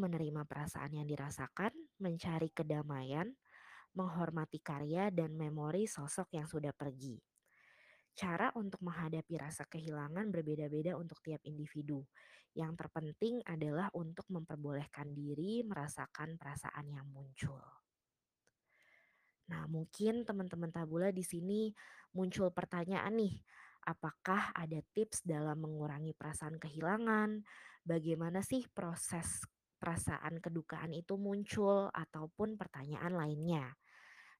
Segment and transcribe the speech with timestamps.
[0.00, 1.70] menerima perasaan yang dirasakan,
[2.02, 3.30] mencari kedamaian,
[3.94, 7.18] menghormati karya dan memori sosok yang sudah pergi.
[8.18, 12.02] Cara untuk menghadapi rasa kehilangan berbeda-beda untuk tiap individu.
[12.50, 17.62] Yang terpenting adalah untuk memperbolehkan diri merasakan perasaan yang muncul.
[19.48, 21.70] Nah, mungkin teman-teman tabula di sini
[22.12, 23.38] muncul pertanyaan nih,
[23.86, 27.46] apakah ada tips dalam mengurangi perasaan kehilangan?
[27.86, 29.46] Bagaimana sih proses
[29.78, 33.78] perasaan kedukaan itu muncul ataupun pertanyaan lainnya?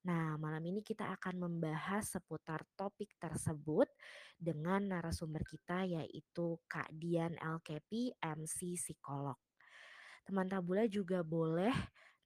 [0.07, 3.91] Nah, malam ini kita akan membahas seputar topik tersebut
[4.39, 9.39] dengan narasumber kita yaitu Kak Dian LKP, MC Psikolog.
[10.23, 11.73] Teman Tabula juga boleh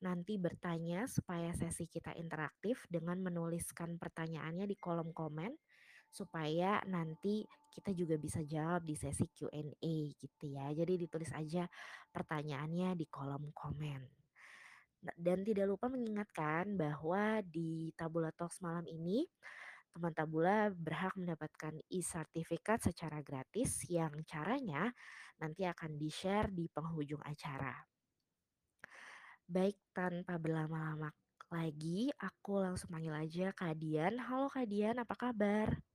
[0.03, 5.55] nanti bertanya supaya sesi kita interaktif dengan menuliskan pertanyaannya di kolom komen
[6.13, 10.69] supaya nanti kita juga bisa jawab di sesi Q&A gitu ya.
[10.77, 11.65] Jadi ditulis aja
[12.13, 14.05] pertanyaannya di kolom komen.
[15.17, 19.25] Dan tidak lupa mengingatkan bahwa di Tabula Talks malam ini
[19.93, 24.93] teman Tabula berhak mendapatkan e-sertifikat secara gratis yang caranya
[25.43, 27.75] nanti akan di-share di penghujung acara.
[29.43, 31.11] Baik, tanpa berlama-lama
[31.53, 34.17] lagi, aku langsung panggil aja Kak Dian.
[34.17, 35.92] Halo Kak Dian, apa kabar?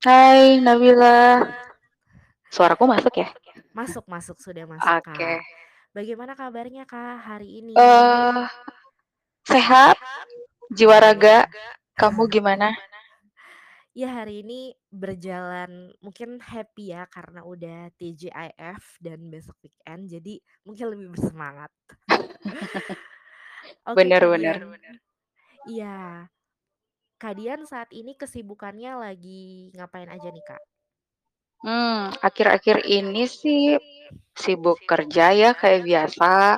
[0.00, 1.44] Hai Nabila.
[2.48, 3.28] Suaraku masuk ya?
[3.76, 5.12] Masuk, masuk, sudah masuk Oke.
[5.12, 5.36] Okay.
[5.36, 5.44] Kak.
[5.92, 7.76] Bagaimana kabarnya Kak hari ini?
[7.76, 8.48] Uh,
[9.44, 10.00] sehat,
[10.72, 11.44] jiwa raga.
[12.00, 12.72] Kamu gimana?
[13.92, 20.96] Ya hari ini berjalan mungkin happy ya karena udah TGIF dan besok weekend jadi mungkin
[20.96, 21.68] lebih bersemangat.
[23.84, 24.56] Oke, bener, bener.
[25.68, 26.24] Iya.
[27.20, 30.62] Kadian saat ini kesibukannya lagi ngapain aja nih kak?
[31.60, 33.76] Hmm, akhir-akhir ini sih
[34.32, 36.56] sibuk kerja ya kayak biasa.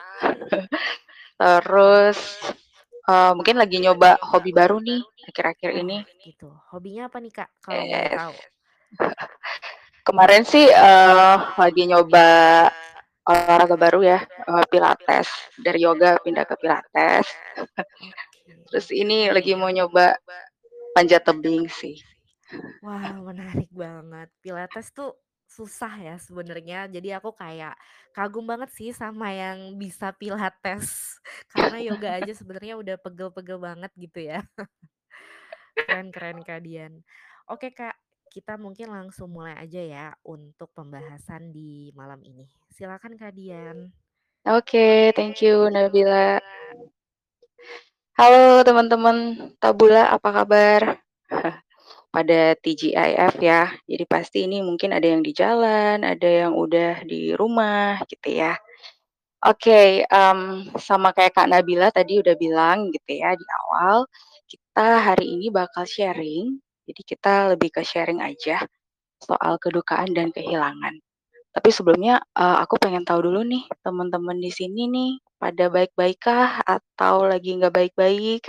[1.42, 2.18] Terus
[3.10, 5.02] uh, mungkin lagi nyoba hobi baru nih
[5.34, 6.06] akhir-akhir ini.
[6.22, 6.46] Gitu.
[6.70, 7.50] Hobinya apa nih kak?
[7.58, 8.14] Kalau yes.
[8.14, 8.34] tahu.
[10.06, 12.26] Kemarin sih uh, lagi nyoba
[13.26, 15.26] olahraga baru ya, uh, pilates.
[15.58, 17.26] Dari yoga pindah ke pilates.
[18.70, 20.14] Terus ini lagi mau nyoba
[20.92, 22.00] panjat tebing sih.
[22.84, 24.28] Wah, menarik banget.
[24.44, 25.16] Pilates tuh
[25.52, 26.88] susah ya sebenarnya.
[26.88, 27.76] Jadi aku kayak
[28.16, 31.20] kagum banget sih sama yang bisa pilates.
[31.52, 34.40] Karena yoga aja sebenarnya udah pegel-pegel banget gitu ya.
[35.76, 37.04] Keren-keren Kak Dian.
[37.48, 37.96] Oke Kak,
[38.32, 42.48] kita mungkin langsung mulai aja ya untuk pembahasan di malam ini.
[42.72, 43.92] Silakan Kak Dian.
[44.42, 46.42] Oke, okay, thank you Nabila.
[48.12, 49.16] Halo teman-teman
[49.56, 51.00] Tabula, apa kabar?
[52.14, 53.72] Pada TGIF ya.
[53.88, 58.60] Jadi pasti ini mungkin ada yang di jalan, ada yang udah di rumah gitu ya.
[59.48, 64.04] Oke, okay, um, sama kayak Kak Nabila tadi udah bilang gitu ya di awal,
[64.44, 66.60] kita hari ini bakal sharing.
[66.84, 68.60] Jadi kita lebih ke sharing aja
[69.24, 71.00] soal kedukaan dan kehilangan.
[71.52, 77.28] Tapi sebelumnya uh, aku pengen tahu dulu nih teman-teman di sini nih pada baik-baikkah atau
[77.28, 78.48] lagi nggak baik-baik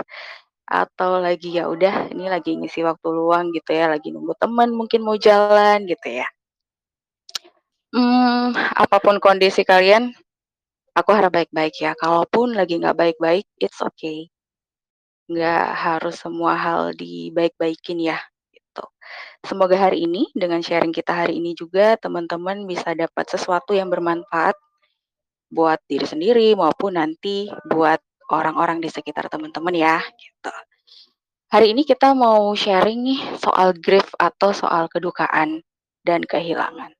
[0.64, 5.04] atau lagi ya udah ini lagi ngisi waktu luang gitu ya lagi nunggu teman mungkin
[5.04, 6.26] mau jalan gitu ya.
[7.94, 10.10] Hmm, apa pun kondisi kalian,
[10.98, 11.94] aku harap baik-baik ya.
[11.94, 14.26] Kalaupun lagi nggak baik-baik, it's okay.
[15.30, 18.18] Nggak harus semua hal dibaik-baikin ya.
[18.74, 18.84] Gitu.
[19.46, 24.58] Semoga hari ini dengan sharing kita hari ini juga teman-teman bisa dapat sesuatu yang bermanfaat
[25.46, 28.02] buat diri sendiri maupun nanti buat
[28.34, 30.50] orang-orang di sekitar teman-teman ya gitu.
[31.54, 35.62] Hari ini kita mau sharing nih soal grief atau soal kedukaan
[36.02, 36.90] dan kehilangan.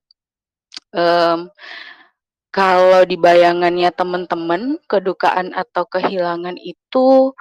[0.95, 1.51] Um,
[2.55, 7.35] kalau di bayangannya teman-teman, kedukaan atau kehilangan itu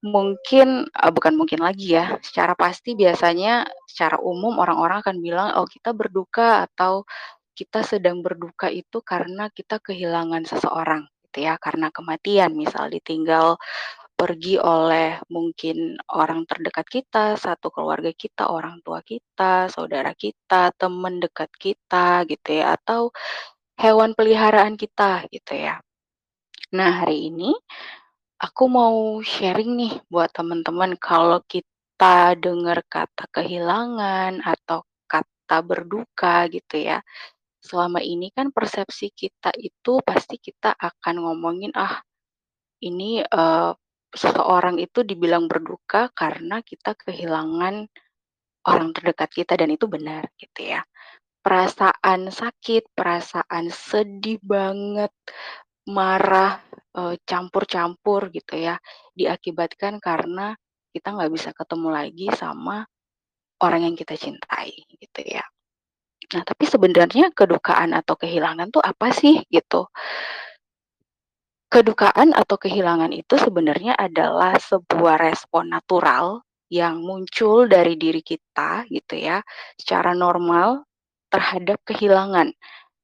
[0.00, 5.68] mungkin uh, bukan mungkin lagi ya, secara pasti biasanya secara umum orang-orang akan bilang oh
[5.68, 7.04] kita berduka atau
[7.52, 13.60] kita sedang berduka itu karena kita kehilangan seseorang gitu ya, karena kematian misal ditinggal
[14.16, 21.24] pergi oleh mungkin orang terdekat kita, satu keluarga kita, orang tua kita, saudara kita, teman
[21.24, 23.08] dekat kita gitu ya atau
[23.80, 25.80] hewan peliharaan kita gitu ya.
[26.76, 27.56] Nah, hari ini
[28.40, 36.80] aku mau sharing nih buat teman-teman kalau kita dengar kata kehilangan atau kata berduka gitu
[36.80, 37.04] ya.
[37.60, 42.00] Selama ini kan persepsi kita itu pasti kita akan ngomongin ah
[42.80, 43.76] ini uh,
[44.16, 47.84] seseorang itu dibilang berduka karena kita kehilangan
[48.64, 50.80] orang terdekat kita dan itu benar gitu ya.
[51.40, 55.08] perasaan sakit, perasaan sedih banget,
[55.88, 56.60] marah,
[56.96, 58.76] eee, campur-campur gitu ya,
[59.16, 60.52] diakibatkan karena
[60.92, 62.84] kita nggak bisa ketemu lagi sama
[63.62, 65.44] orang yang kita cintai gitu ya.
[66.34, 69.88] Nah, tapi sebenarnya kedukaan atau kehilangan tuh apa sih gitu?
[71.70, 79.14] Kedukaan atau kehilangan itu sebenarnya adalah sebuah respon natural yang muncul dari diri kita gitu
[79.18, 79.38] ya,
[79.78, 80.82] secara normal
[81.30, 82.50] terhadap kehilangan.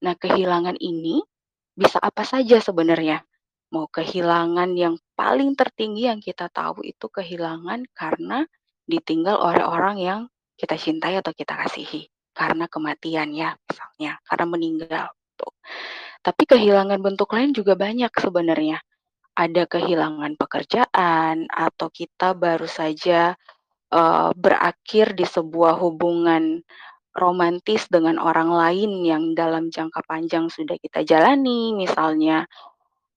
[0.03, 1.23] Nah, kehilangan ini
[1.77, 3.23] bisa apa saja sebenarnya.
[3.71, 8.49] Mau kehilangan yang paling tertinggi yang kita tahu itu kehilangan karena
[8.89, 10.21] ditinggal oleh orang yang
[10.57, 12.09] kita cintai atau kita kasihi.
[12.37, 15.07] Karena kematian ya misalnya, karena meninggal
[15.37, 15.53] tuh.
[16.25, 18.81] Tapi kehilangan bentuk lain juga banyak sebenarnya.
[19.37, 23.37] Ada kehilangan pekerjaan atau kita baru saja,
[23.93, 26.61] eee, berakhir di sebuah hubungan
[27.17, 32.45] romantis dengan orang lain yang dalam jangka panjang sudah kita jalani misalnya,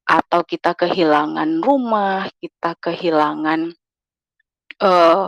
[0.09, 3.71] atau kita kehilangan rumah, kita kehilangan,
[4.81, 5.25] eee,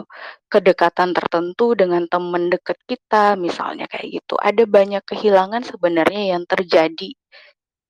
[0.49, 4.35] kedekatan tertentu dengan teman dekat kita, misalnya kayak gitu.
[4.41, 7.13] Ada banyak kehilangan sebenarnya yang terjadi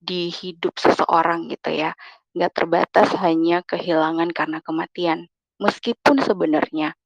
[0.01, 1.94] di hidup seseorang gitu ya,
[2.36, 5.30] nggak terbatas hanya kehilangan karena kematian.
[5.62, 6.98] Meskipun sebenarnya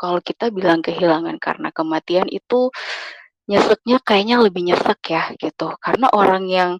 [0.00, 2.72] kalau kita bilang kehilangan karena kematian itu
[3.48, 6.72] nyeseknya kayaknya lebih nyesek ya gitu, karena orang yang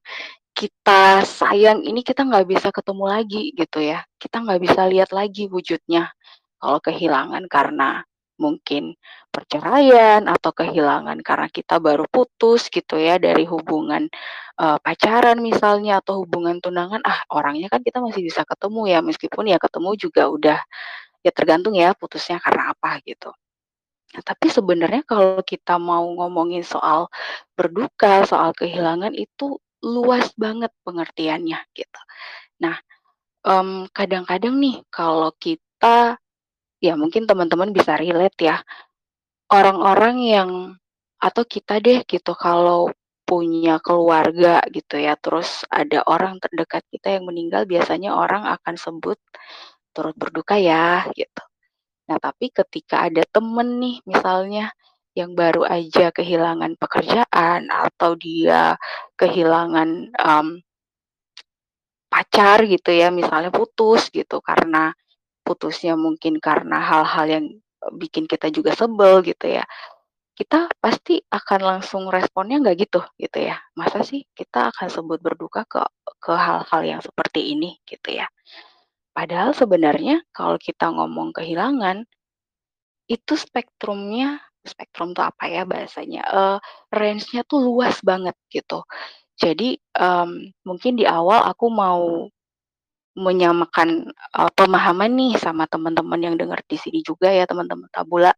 [0.56, 5.48] kita sayang ini kita nggak bisa ketemu lagi gitu ya, kita nggak bisa lihat lagi
[5.50, 6.10] wujudnya.
[6.60, 8.02] Kalau kehilangan karena
[8.40, 8.96] mungkin
[9.32, 14.08] perceraian atau kehilangan karena kita baru putus gitu ya dari hubungan,
[14.60, 19.44] eee, pacaran misalnya atau hubungan tunangan, ah orangnya kan kita masih bisa ketemu ya, meskipun
[19.52, 20.58] ya ketemu juga udah
[21.26, 23.32] ya tergantung ya putusnya karena apa gitu.
[24.14, 27.06] Nah, tapi sebenarnya kalau kita mau ngomongin soal
[27.54, 29.54] berduka, soal kehilangan itu
[29.86, 32.00] luas banget pengertiannya gitu.
[32.64, 32.76] Nah,
[33.46, 36.18] mmm, kadang-kadang nih kalau kita
[36.84, 38.56] ya mungkin teman-teman bisa relate ya,
[39.52, 40.50] orang-orang yang
[41.22, 42.90] atau kita deh gitu kalau
[43.28, 49.18] punya keluarga gitu ya, terus ada orang terdekat kita yang meninggal biasanya orang akan sebut
[49.96, 51.42] turut berduka ya gitu.
[52.10, 54.74] Nah, tapi ketika ada temen nih misalnya
[55.14, 58.74] yang baru aja kehilangan pekerjaan atau dia
[59.14, 60.48] kehilangan, mmm,
[62.12, 64.92] pacar gitu ya, misalnya putus gitu karena
[65.46, 67.46] putusnya mungkin karena hal-hal yang,
[68.00, 69.64] bikin kita juga sebel gitu ya.
[70.36, 73.58] Kita pasti akan langsung responnya nggak gitu, gitu ya.
[73.78, 75.82] Masa sih kita akan sebut berduka ke
[76.20, 78.26] ke hal-hal yang seperti ini gitu ya.
[79.16, 82.06] Padahal sebenarnya kalau kita ngomong kehilangan
[83.08, 86.56] itu spektrumnya spektrum tuh apa ya bahasanya, eee,
[86.92, 88.84] range-nya tuh luas banget gitu.
[89.38, 92.26] Jadi, mmm, mungkin di awal aku mau
[93.18, 98.32] menyamakan, eee, pemahaman nih sama teman-teman yang dengar di sini juga ya, teman-teman Tabula.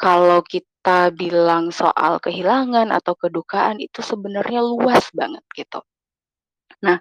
[0.00, 5.80] Kalau kita bilang soal kehilangan atau kedukaan itu sebenarnya luas banget gitu.
[6.86, 6.98] Nah,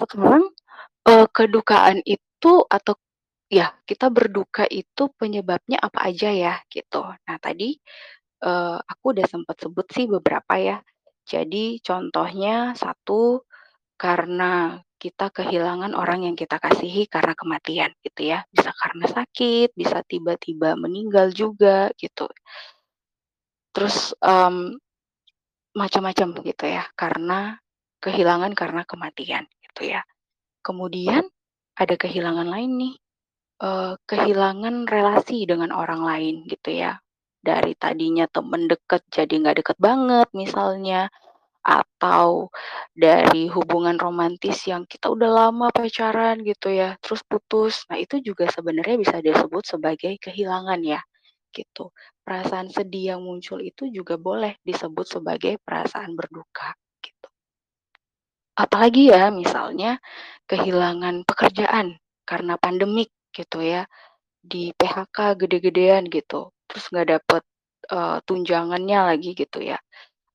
[0.00, 0.50] sekarang,
[1.08, 2.94] eee, kedukaan itu atau
[3.52, 7.02] ya kita berduka itu penyebabnya apa aja ya gitu.
[7.26, 7.76] Nah tadi,
[8.44, 10.78] eee, aku udah sempat sebut sih beberapa ya.
[11.28, 13.42] Jadi contohnya satu
[14.00, 20.00] karena kita kehilangan orang yang kita kasihi karena kematian gitu ya, bisa karena sakit, bisa
[20.08, 22.28] tiba-tiba meninggal juga gitu.
[23.74, 24.78] Terus, mmm,
[25.78, 27.58] macam-macam gitu ya, karena
[28.04, 30.02] kehilangan karena kematian gitu ya.
[30.66, 31.24] Kemudian
[31.82, 32.94] ada kehilangan lain nih,
[33.66, 36.92] eee, kehilangan relasi dengan orang lain gitu ya.
[37.48, 41.02] Dari tadinya temen deket jadi nggak deket banget misalnya,
[41.66, 42.48] atau
[42.96, 47.84] dari hubungan romantis yang kita udah lama pacaran gitu ya, terus putus.
[47.92, 51.00] Nah, itu juga sebenarnya bisa disebut sebagai kehilangan ya,
[51.54, 51.90] gitu.
[52.26, 56.74] Perasaan sedih yang muncul itu juga boleh disebut sebagai perasaan berduka.
[58.56, 60.00] Apalagi ya, misalnya
[60.48, 63.84] kehilangan pekerjaan karena pandemik gitu ya,
[64.44, 67.42] di-PHK gede-gedean gitu, terus nggak dapet,
[67.92, 69.78] eee, tunjangannya lagi gitu ya.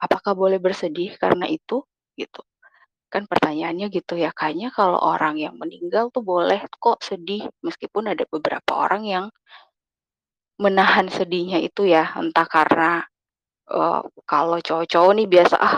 [0.02, 1.84] Apakah boleh bersedih karena itu?
[2.20, 2.42] Gitu.
[3.14, 8.26] Kan pertanyaannya gitu ya, kayaknya kalau orang yang meninggal tuh boleh kok sedih, meskipun ada
[8.30, 9.26] beberapa orang yang
[10.60, 13.06] menahan sedihnya itu ya, entah karena,
[13.72, 15.78] eee, kalau cowok-cowok nih biasa, "Ah,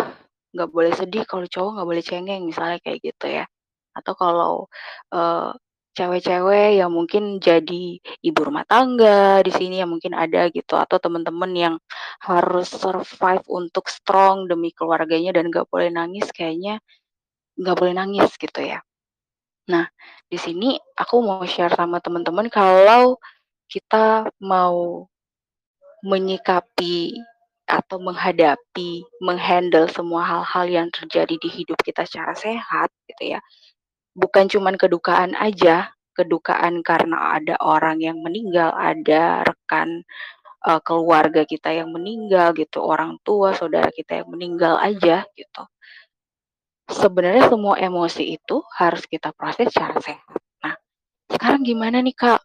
[0.55, 3.45] nggak boleh sedih, kalau cowok nggak boleh cengeng," misalnya kayak gitu ya.
[3.98, 4.67] Atau kalau,
[5.13, 5.51] eee
[5.98, 11.51] cewek-cewek yang mungkin jadi ibu rumah tangga di sini yang mungkin ada gitu atau temen-temen
[11.53, 11.75] yang
[12.25, 16.81] harus survive untuk strong demi keluarganya dan nggak boleh nangis kayaknya
[17.60, 18.79] nggak boleh nangis gitu ya.
[19.72, 19.86] Nah,
[20.29, 23.17] di sini aku mau share sama temen-temen kalau
[23.72, 25.05] kita mau
[26.05, 27.17] menyikapi
[27.70, 33.41] atau menghadapi, meng-handle semua hal-hal yang terjadi di hidup kita secara sehat gitu ya.
[34.17, 40.03] Bukan cuman kedukaan aja, kedukaan karena ada orang yang meninggal, ada rekan,
[40.67, 45.63] eee, keluarga kita yang meninggal gitu, orang tua, saudara kita yang meninggal aja gitu.
[46.91, 50.36] Sebenarnya semua emosi itu harus kita proses secara sehat.
[50.63, 50.75] Nah,
[51.32, 52.41] sekarang gimana nih, Kak?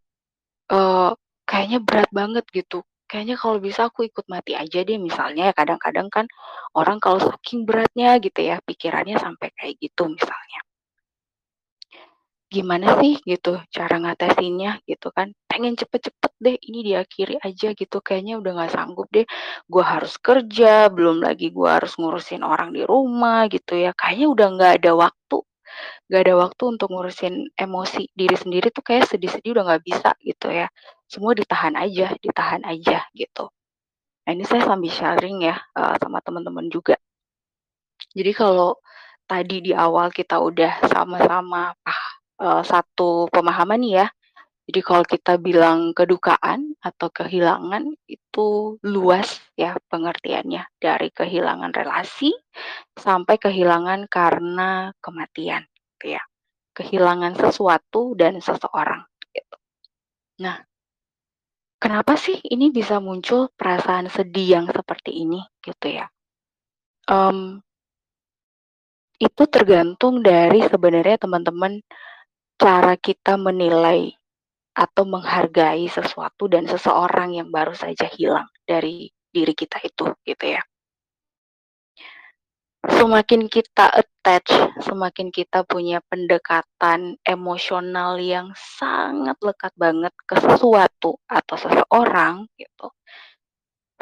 [0.72, 1.10] Eee,
[1.48, 6.08] kayaknya berat banget gitu, kayaknya kalau bisa aku ikut mati aja deh misalnya ya kadang-kadang
[6.12, 6.26] kan
[6.76, 10.60] orang kalau saking beratnya gitu ya pikirannya sampai kayak gitu misalnya.
[12.48, 18.40] Gimana sih gitu cara ngatasinnya gitu kan, pengen cepet-cepet deh ini diakhiri aja gitu kayaknya
[18.40, 19.28] udah nggak sanggup deh,
[19.68, 23.92] gua harus kerja belum lagi gua harus ngurusin orang di rumah gitu ya.
[23.92, 25.38] Kayaknya udah nggak ada waktu,
[26.08, 30.48] nggak ada waktu untuk ngurusin emosi diri sendiri tuh kayak sedih-sedih udah nggak bisa gitu
[30.52, 30.68] ya,
[31.08, 33.48] semua ditahan aja ditahan aja gitu.
[34.28, 36.96] Nah ini saya sambil sharing ya, eee, sama temen-temen juga.
[38.16, 38.76] Jadi kalau
[39.28, 42.02] tadi di awal kita udah sama-sama ah,
[42.40, 44.06] eee, satu pemahaman ya,
[44.68, 52.32] jadi kalau kita bilang kedukaan atau kehilangan itu luas ya pengertiannya, dari kehilangan relasi
[52.96, 56.22] sampai kehilangan karena kematian gitu ya,
[56.76, 59.56] kehilangan sesuatu dan seseorang gitu.
[60.44, 60.60] Nah
[61.82, 66.06] kenapa sih ini bisa muncul perasaan sedih yang seperti ini gitu ya?
[67.08, 67.62] Mmm
[69.18, 71.82] itu tergantung dari sebenarnya teman-teman,
[72.54, 74.14] cara kita menilai
[74.74, 80.62] atau menghargai sesuatu dan seseorang yang baru saja hilang dari diri kita itu, gitu ya.
[82.86, 84.54] Semakin kita attach,
[84.86, 92.94] semakin kita punya pendekatan emosional yang sangat lekat banget ke sesuatu atau seseorang gitu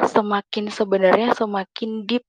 [0.05, 2.21] semakin sebenarnya semakin deep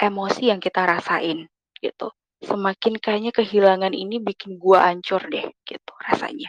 [0.00, 1.44] emosi yang kita rasain
[1.76, 2.08] gitu,
[2.40, 6.48] semakin kayaknya kehilangan ini bikin gua hancur deh gitu rasanya.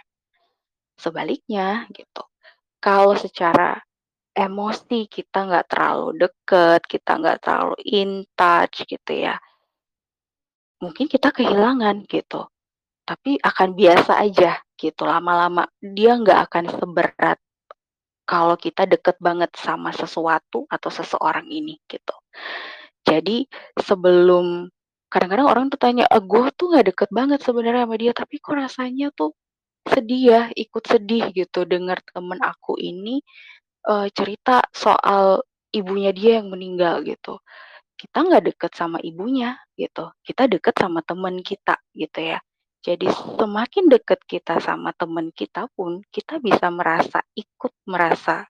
[0.95, 2.23] Sebaliknya gitu,
[2.79, 3.83] kalau secara
[4.37, 9.37] emosi kita nggak terlalu deket, kita nggak terlalu in touch gitu ya
[10.81, 12.47] mungkin kita kehilangan gitu,
[13.07, 17.39] tapi akan biasa aja gitu lama-lama dia nggak akan seberat
[18.27, 22.15] kalau kita deket banget sama sesuatu atau seseorang ini gitu.
[23.07, 23.45] Jadi
[23.81, 24.69] sebelum
[25.11, 28.55] kadang-kadang orang tuh tanya, "E gue tuh nggak deket banget sebenarnya sama dia tapi kok
[28.57, 29.33] rasanya tuh
[29.89, 33.21] sedih ya, ikut sedih gitu denger temen aku ini,
[33.87, 35.41] eee, cerita soal
[35.75, 37.39] ibunya dia yang meninggal," gitu.
[37.99, 42.39] Kita nggak deket sama ibunya gitu, kita deket sama temen kita gitu ya.
[42.85, 43.07] Jadi
[43.39, 48.45] semakin deket kita sama temen kita pun, kita bisa merasa ikut merasa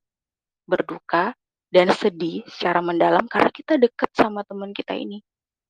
[0.70, 1.34] berduka
[1.74, 5.20] dan sedih secara mendalam karena kita deket sama temen kita ini.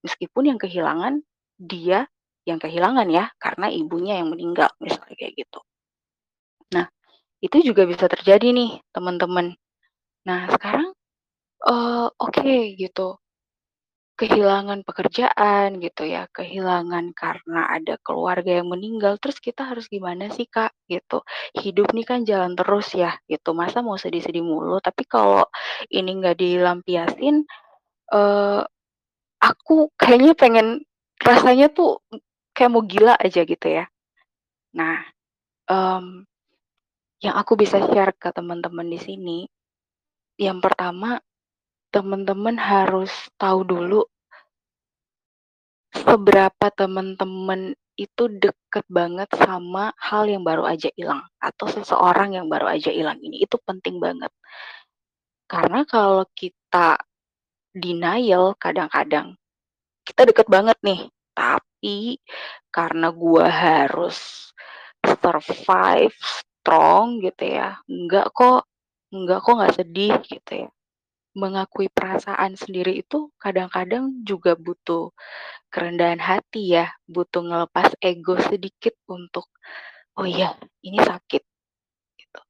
[0.06, 1.22] Meskipun yang kehilangan
[1.60, 2.06] dia
[2.48, 5.60] yang kehilangan ya, karena ibunya yang meninggal misalnya kayak gitu.
[7.44, 9.60] Itu juga bisa terjadi nih temen-temen.
[10.28, 10.92] Nah sekarang,
[11.68, 13.20] eee, oke gitu
[14.20, 20.46] kehilangan pekerjaan gitu ya, kehilangan karena ada keluarga yang meninggal, terus kita harus gimana sih,
[20.46, 21.26] Kak, gitu.
[21.58, 25.50] Hidup nih kan jalan terus ya gitu, masa mau sedih-sedih mulu, tapi kalau
[25.90, 27.42] ini nggak dilampiasin,
[28.14, 28.62] eee,
[29.44, 30.68] aku kayaknya pengen
[31.22, 32.00] rasanya tuh
[32.58, 33.86] kayak mau gila aja gitu ya.
[34.78, 35.02] Nah,
[35.72, 36.26] mmm,
[37.24, 39.40] yang aku bisa share ke temen-temen di sini,
[40.36, 41.24] yang pertama
[41.96, 44.04] temen-temen harus tahu dulu
[45.94, 52.76] seberapa temen-temen itu deket banget sama hal yang baru aja ilang atau seseorang yang baru
[52.76, 54.34] aja ilang ini, itu penting banget.
[55.46, 56.98] Karena kalau kita
[57.72, 59.38] denial kadang-kadang,
[60.04, 62.18] kita deket banget nih, tapi
[62.74, 64.50] karena gua harus
[65.22, 66.18] survive
[66.64, 68.64] strong gitu ya, enggak kok
[69.12, 70.70] enggak kok nggak sedih gitu ya.
[71.38, 75.12] Mengakui perasaan sendiri itu kadang-kadang juga butuh
[75.74, 79.48] kerendahan hati ya, butuh ngelepas ego sedikit untuk,
[80.18, 80.56] "Oh iya
[80.86, 81.44] ini sakit,"
[82.20, 82.42] gitu.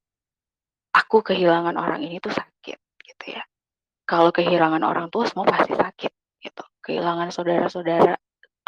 [0.93, 3.43] "Aku kehilangan orang ini tuh sakit," gitu ya.
[4.05, 8.15] Kalau kehilangan orang tua semua pasti sakit gitu, kehilangan saudara-saudara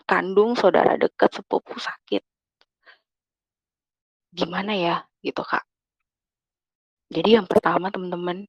[0.10, 2.24] kandung, saudara deket, sepupu sakit.
[4.34, 5.66] Gimana ya, gitu, Kak.
[7.10, 8.46] Jadi yang pertama temen-temen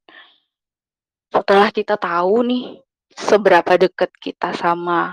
[1.33, 2.65] setelah kita tahu nih,
[3.13, 5.13] seberapa deket kita sama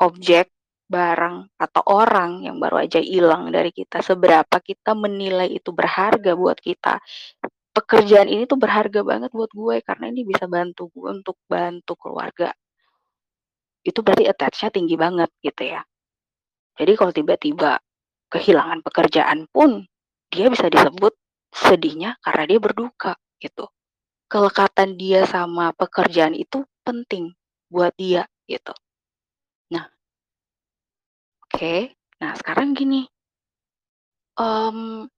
[0.00, 0.50] objek,
[0.90, 6.58] barang, atau orang yang baru aja hilang dari kita, seberapa kita menilai itu berharga buat
[6.58, 6.98] kita.
[7.70, 12.50] Pekerjaan ini tuh berharga banget buat gue karena ini bisa bantu gue untuk bantu keluarga.
[13.86, 15.80] Itu berarti attach-nya tinggi banget gitu ya.
[16.74, 17.78] Jadi kalau tiba-tiba
[18.26, 19.86] kehilangan pekerjaan pun,
[20.30, 21.12] dia bisa disebut
[21.50, 23.66] sedihnya karena dia berduka gitu.
[24.30, 27.34] Kelekatan dia sama pekerjaan itu penting
[27.66, 28.72] buat dia gitu.
[29.74, 29.90] Nah
[31.50, 33.10] Oke, nah sekarang gini
[34.38, 35.10] mmm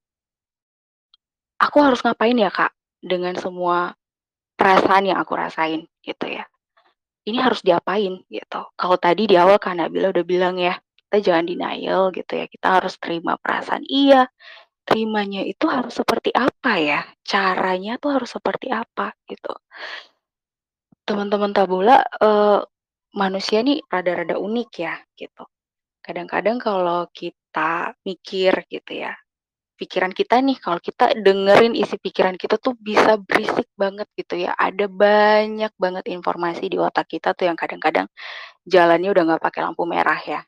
[1.63, 3.95] aku harus ngapain ya, Kak, dengan semua
[4.59, 6.43] perasaan yang aku rasain gitu ya.
[7.23, 8.61] Ini harus diapain gitu.
[8.75, 10.75] Kalau tadi di awal Kak Nabila udah bilang ya,
[11.07, 13.87] kita jangan denial gitu ya, kita harus terima perasaan.
[13.87, 14.27] Iya,
[14.87, 19.53] terimanya itu harus seperti apa ya, caranya tuh harus seperti apa gitu.
[21.07, 22.59] Teman-teman tabula, eee,
[23.19, 25.43] manusia nih rada-rada unik ya gitu.
[26.05, 29.13] Kadang-kadang kalau kita mikir gitu ya,
[29.79, 34.53] pikiran kita nih kalau kita dengerin isi pikiran kita tuh bisa berisik banget gitu ya,
[34.57, 38.07] ada banyak banget informasi di otak kita tuh yang kadang-kadang
[38.67, 40.41] jalannya udah nggak pakai lampu merah ya,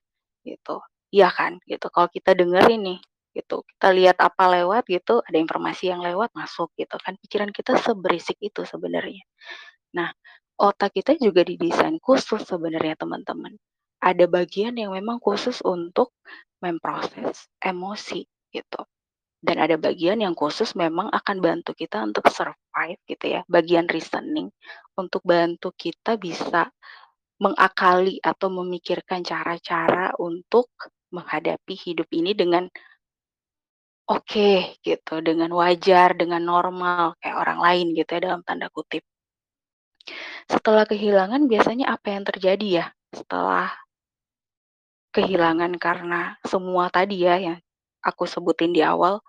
[0.47, 0.81] gitu.
[1.15, 1.59] Iya kan?
[1.67, 2.99] Gitu, kalau kita dengerin nih,
[3.35, 7.75] gitu, kita lihat apa lewat gitu, ada informasi yang lewat masuk gitu kan, pikiran kita
[7.83, 9.21] seberisik itu sebenarnya.
[9.93, 10.09] Nah,
[10.55, 13.59] otak kita juga didesain khusus sebenarnya teman-teman.
[13.99, 16.15] Ada bagian yang memang khusus untuk
[16.63, 18.23] memproses emosi
[18.55, 18.81] gitu,
[19.43, 24.47] dan ada bagian yang khusus memang akan bantu kita untuk survive gitu ya, bagian reasoning
[24.95, 26.71] untuk bantu kita bisa
[27.35, 30.71] mengakali atau memikirkan cara-cara untuk
[31.11, 32.71] menghadapi hidup ini dengan
[34.05, 39.01] oke gitu, dengan wajar, dengan normal kayak orang lain gitu ya dalam tanda kutip.
[40.45, 43.71] Setelah kehilangan biasanya apa yang terjadi ya setelah
[45.15, 47.57] kehilangan karena semua tadi ya yang
[48.03, 49.23] aku sebutin di awal,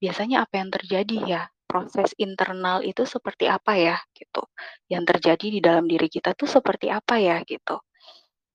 [0.00, 1.42] biasanya apa yang terjadi ya?
[1.68, 4.44] Proses internal itu seperti apa ya gitu,
[4.92, 7.80] yang terjadi di dalam diri kita tuh seperti apa ya gitu.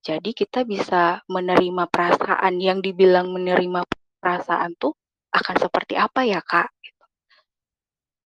[0.06, 3.84] Jadi kita bisa menerima perasaan yang dibilang menerima
[4.22, 4.94] perasaan tuh
[5.40, 6.70] akan seperti apa ya, Kak.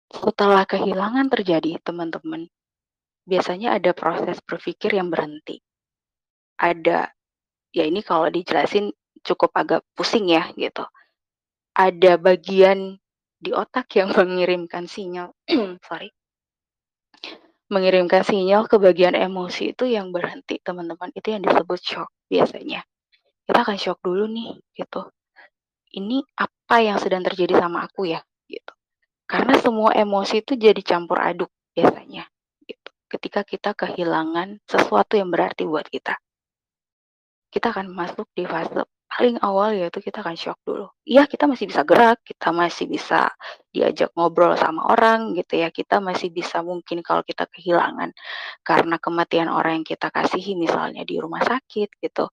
[0.06, 2.46] Setelah kehilangan terjadi teman-teman,
[3.26, 5.58] biasanya ada proses berpikir yang berhenti.
[6.56, 7.10] Ada
[7.74, 8.94] ya ini kalau dijelasin
[9.26, 10.86] cukup agak pusing ya gitu.
[11.76, 12.96] Ada bagian
[13.36, 15.34] di otak yang mengirimkan sinyal
[15.88, 16.08] sorry.
[17.66, 22.86] Mengirimkan sinyal ke bagian emosi itu yang berhenti teman-teman, itu yang disebut syok biasanya.
[23.42, 25.02] Kita akan syok dulu nih gitu.
[25.96, 28.72] Ini apa yang sedang terjadi sama aku ya gitu.
[29.24, 32.28] Karena semua emosi itu jadi campur aduk biasanya
[32.68, 36.14] gitu, ketika kita kehilangan sesuatu yang berarti buat kita.
[37.50, 40.86] Kita akan masuk di fase paling awal yaitu kita akan syok dulu.
[41.08, 43.32] Iya kita masih bisa gerak, kita masih bisa
[43.72, 48.12] diajak ngobrol sama orang gitu ya, kita masih bisa mungkin kalau kita kehilangan
[48.60, 52.28] karena kematian orang yang kita kasihi misalnya di rumah sakit gitu,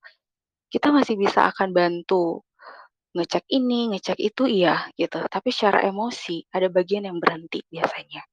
[0.67, 2.43] kita masih bisa akan bantu
[3.15, 8.23] ngecek ini, ngecek itu iya gitu, tapi secara emosi ada bagian yang berhenti biasanya.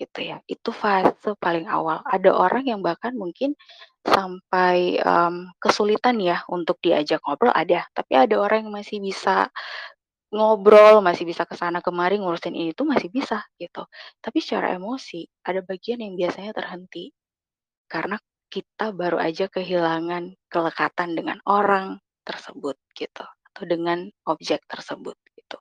[0.00, 2.00] Gitu ya, itu fase paling awal.
[2.08, 3.52] Ada orang yang bahkan mungkin
[4.00, 9.52] sampai, mmm, kesulitan ya untuk diajak ngobrol ada, tapi ada orang yang masih bisa
[10.34, 13.84] ngobrol, masih bisa ke sana kemari ngurusin ini tuh masih bisa gitu.
[14.24, 17.12] Tapi secara emosi ada bagian yang biasanya terhenti,
[17.90, 18.16] karena
[18.52, 23.24] kita baru aja kehilangan kelekatan dengan orang tersebut gitu,
[23.60, 25.60] atau dengan objek tersebut gitu.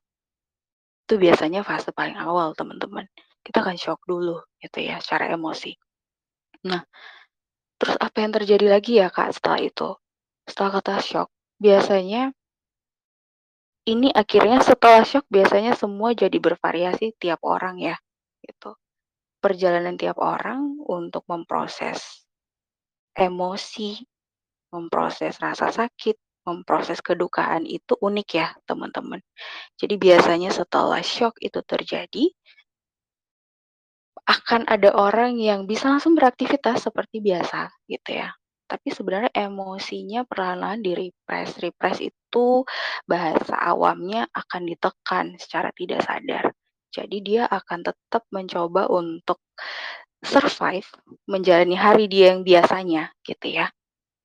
[1.03, 3.03] Itu biasanya fase paling awal teman-teman,
[3.43, 5.75] kita akan syok dulu gitu ya secara emosi.
[6.63, 6.79] Nah,
[7.75, 9.99] terus apa yang terjadi lagi ya, Kak, setelah itu?
[10.47, 11.27] Setelah kata syok,
[11.59, 12.31] biasanya
[13.83, 17.99] ini akhirnya setelah syok biasanya semua jadi bervariasi tiap orang ya,
[18.47, 18.79] gitu.
[19.43, 22.23] Perjalanan tiap orang untuk memproses
[23.11, 23.99] emosi,
[24.71, 26.15] memproses rasa sakit,
[26.49, 29.21] memproses kedukaan itu unik ya teman-teman.
[29.77, 32.25] Jadi biasanya setelah syok itu terjadi
[34.29, 38.29] akan ada orang yang bisa langsung beraktivitas seperti biasa gitu ya.
[38.69, 42.61] Tapi sebenarnya emosinya perlahan-lahan di-repress, repress itu
[43.09, 46.53] bahasa awamnya akan ditekan secara tidak sadar.
[46.93, 49.41] Jadi dia akan tetap mencoba untuk
[50.21, 50.85] survive,
[51.25, 53.73] menjalani hari dia yang biasanya gitu ya.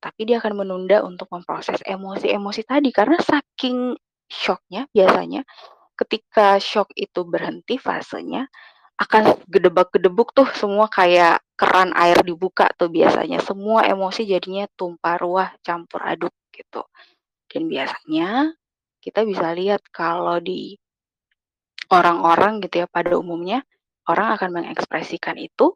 [0.04, 2.92] Tapi dia akan menunda untuk memproses emosi-emosi tadi.
[2.92, 3.96] Karena saking
[4.28, 5.48] syoknya biasanya
[5.96, 8.44] ketika syok itu berhenti fasenya,
[9.00, 10.44] akan gedebak-gedebuk tuh.
[10.52, 16.84] Semua kayak keran air dibuka tuh biasanya, semua emosi jadinya tumpah ruah, campur aduk gitu.
[17.48, 18.52] Dan biasanya
[19.00, 20.76] kita bisa lihat kalau di
[21.88, 23.62] orang-orang gitu ya, pada umumnya
[24.10, 25.72] orang akan mengekspresikan itu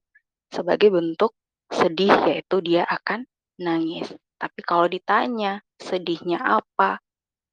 [0.52, 1.32] sebagai bentuk
[1.72, 3.24] sedih, yaitu dia akan
[3.58, 4.08] nangis.
[4.38, 7.02] Tapi kalau ditanya sedihnya apa,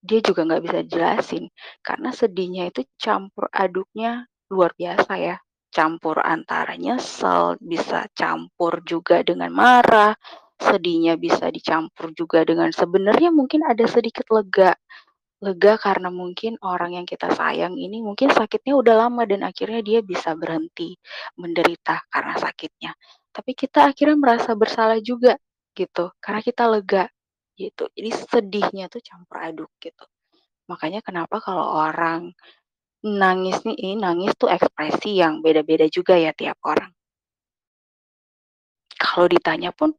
[0.06, 1.50] dia juga nggak bisa jelasin
[1.82, 5.38] karena sedihnya itu campur aduknya luar biasa ya.
[5.74, 10.16] Campur antara nyesel, bisa campur juga dengan marah,
[10.56, 14.72] sedihnya bisa dicampur juga dengan sebenarnya mungkin ada sedikit lega.
[15.44, 20.00] Lega karena mungkin orang yang kita sayang ini mungkin sakitnya udah lama dan akhirnya dia
[20.00, 20.96] bisa berhenti
[21.36, 22.96] menderita karena sakitnya.
[23.36, 25.36] Tapi kita akhirnya merasa bersalah juga
[25.76, 27.06] gitu karena kita lega
[27.60, 27.88] gitu.
[27.92, 30.04] Jadi sedihnya tuh campur aduk gitu.
[30.72, 32.34] Makanya kenapa kalau orang
[33.06, 36.90] nangis nih, ini nangis tuh ekspresi yang beda-beda juga ya tiap orang.
[38.96, 39.94] Kalau ditanya pun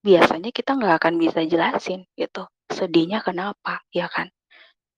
[0.00, 4.30] biasanya kita nggak akan bisa jelasin gitu, sedihnya kenapa, ya kan?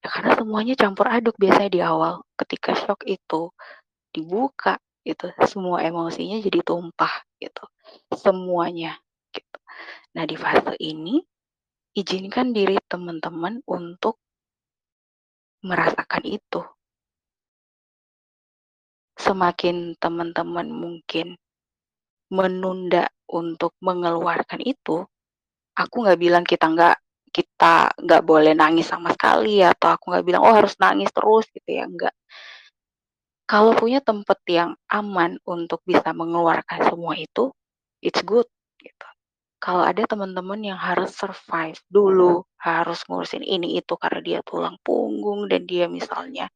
[0.02, 2.22] Ya karena semuanya campur aduk biasanya di awal.
[2.36, 3.50] Ketika shock itu
[4.12, 7.64] dibuka gitu, semua emosinya jadi tumpah gitu.
[8.14, 8.98] Semuanya.
[10.16, 11.20] Nah, di fase ini
[11.96, 14.16] izinkan diri teman-teman untuk
[15.62, 16.60] merasakan itu.
[19.14, 21.38] Semakin teman-teman mungkin
[22.32, 25.04] menunda untuk mengeluarkan itu,
[25.76, 26.96] aku nggak bilang kita nggak
[27.32, 31.68] kita nggak boleh nangis sama sekali atau aku nggak bilang oh harus nangis terus gitu
[31.68, 32.12] ya enggak.
[33.48, 37.52] Kalau punya tempat yang aman untuk bisa mengeluarkan semua itu,
[38.00, 38.48] it's good
[38.80, 39.11] gitu.
[39.62, 45.46] Kalau ada teman-teman yang harus survive dulu, harus ngurusin ini itu karena dia tulang punggung
[45.46, 46.50] dan dia misalnya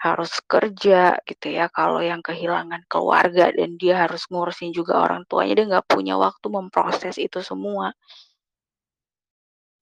[0.00, 5.52] harus kerja gitu ya, kalau yang kehilangan keluarga dan dia harus ngurusin juga orang tuanya,
[5.56, 7.92] dia nggak punya waktu memproses itu semua.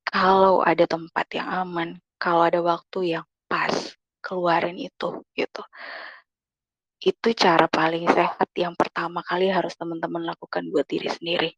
[0.07, 1.89] Kalau ada tempat yang aman,
[2.23, 5.63] kalau ada waktu yang pas, keluarin itu gitu.
[6.99, 11.51] Itu cara paling sehat yang pertama kali harus teman-teman lakukan buat diri sendiri.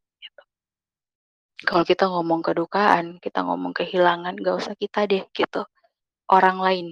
[1.61, 5.61] Kalau kita ngomong kedukaan, kita ngomong kehilangan, nggak usah kita deh gitu,
[6.25, 6.87] orang lain.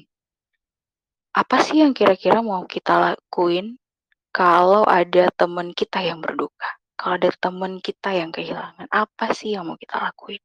[1.33, 3.81] Apa sih yang kira-kira mau kita lakuin
[4.29, 6.69] kalau ada teman kita yang berduka?
[6.99, 10.41] Kalau ada teman kita yang kehilangan, apa sih yang mau kita lakuin?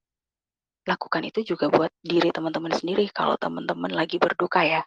[0.84, 4.84] Lakukan itu juga buat diri teman-teman sendiri kalau teman-teman lagi berduka ya.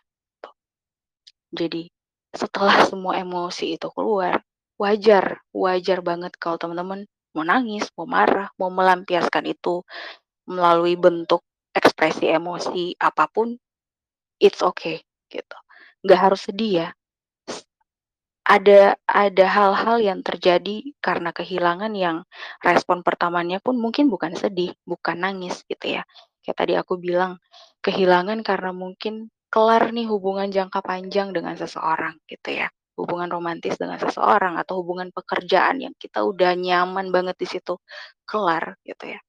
[1.54, 1.90] Jadi
[2.34, 4.42] setelah semua emosi itu keluar,
[4.78, 9.84] wajar, wajar banget kalau teman-teman mau nangis, mau marah, mau melampiaskan itu
[10.48, 11.44] melalui bentuk
[11.76, 13.56] ekspresi emosi apa pun,
[14.40, 15.58] it's okay gitu
[16.08, 16.90] nggak harus sedih ya.
[18.48, 22.24] Ada ada hal-hal yang terjadi karena kehilangan yang
[22.64, 26.08] respon pertamanya pun mungkin bukan sedih, bukan nangis gitu ya.
[26.40, 27.44] Kayak tadi aku bilang,
[27.84, 32.72] kehilangan karena mungkin kelar nih hubungan jangka panjang dengan seseorang gitu ya.
[32.98, 37.78] Hubungan romantis dengan seseorang atau hubungan pekerjaan yang kita udah nyaman banget di situ,
[38.26, 39.20] kelar gitu ya.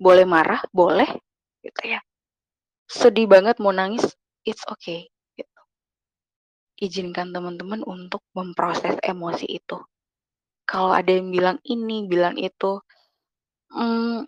[0.00, 1.06] Boleh marah, boleh
[1.62, 2.00] gitu ya.
[2.90, 4.02] Sedih banget mau nangis,
[4.42, 5.06] it's okay
[5.38, 5.60] gitu.
[6.82, 9.78] Izinkan teman-teman untuk memproses emosi itu.
[10.66, 12.82] Kalau ada yang bilang ini, bilang itu,
[13.70, 14.26] hmm,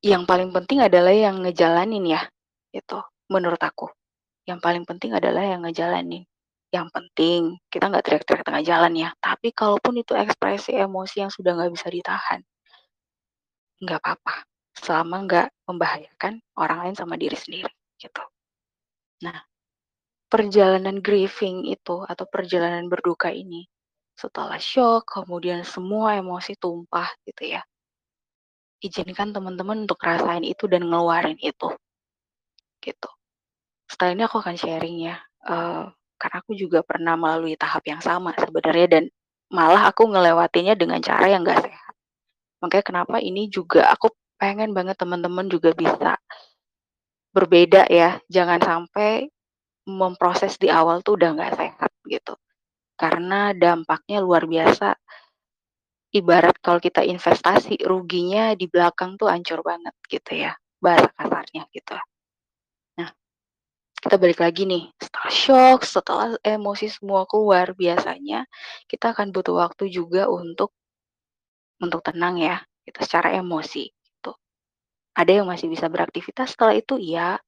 [0.00, 2.22] yang paling penting adalah yang ngejalanin ya,
[2.70, 2.98] itu
[3.28, 3.97] menurut aku.
[4.48, 6.24] Yang paling penting adalah yang ngejalanin.
[6.76, 7.40] Yang penting
[7.72, 11.88] kita nggak teriak-teriak tengah jalan ya, tapi kalaupun itu ekspresi emosi yang sudah nggak bisa
[11.96, 12.40] ditahan,
[13.82, 14.34] nggak apa-apa,
[14.82, 18.22] selama nggak membahayakan orang lain sama diri sendiri gitu.
[19.26, 19.38] Nah,
[20.32, 23.62] perjalanan grieving itu atau perjalanan berduka ini
[24.22, 27.62] setelah shock, kemudian semua emosi tumpah gitu ya.
[28.86, 31.68] Izinkan teman-teman untuk rasain itu dan ngeluarin itu.
[32.82, 33.08] Gitu.
[33.88, 35.16] Setelah ini aku akan sharing ya,
[35.48, 35.88] uh,
[36.20, 39.04] karena aku juga pernah melalui tahap yang sama sebenarnya dan
[39.48, 41.94] malah aku ngelewatinya dengan cara yang gak sehat.
[42.60, 46.20] Makanya kenapa ini juga aku pengen banget teman-teman juga bisa
[47.32, 49.30] berbeda ya, jangan sampai
[49.88, 52.34] memproses di awal tuh udah nggak sehat gitu.
[52.98, 54.98] Karena dampaknya luar biasa.
[56.08, 61.94] Ibarat kalau kita investasi, ruginya di belakang tuh hancur banget gitu ya, bahasa kasarnya gitu.
[64.02, 68.46] Kita balik lagi nih, setelah shock, setelah emosi semua keluar, biasanya
[68.90, 70.70] kita akan butuh waktu juga untuk
[71.82, 74.34] untuk tenang ya, gitu secara emosi gitu.
[75.16, 77.38] Ada yang masih bisa beraktivitas setelah itu, iya,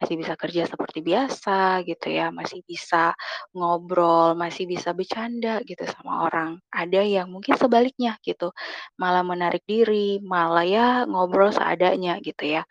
[0.00, 3.12] masih bisa kerja seperti biasa gitu ya, masih bisa
[3.56, 6.60] ngobrol, masih bisa bercanda gitu sama orang.
[6.74, 8.52] Ada yang mungkin sebaliknya gitu,
[9.00, 12.62] malah menarik diri, malah ya ngobrol seadanya gitu ya.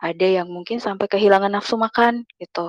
[0.00, 2.68] Ada yang mungkin sampai kehilangan nafsu makan gitu,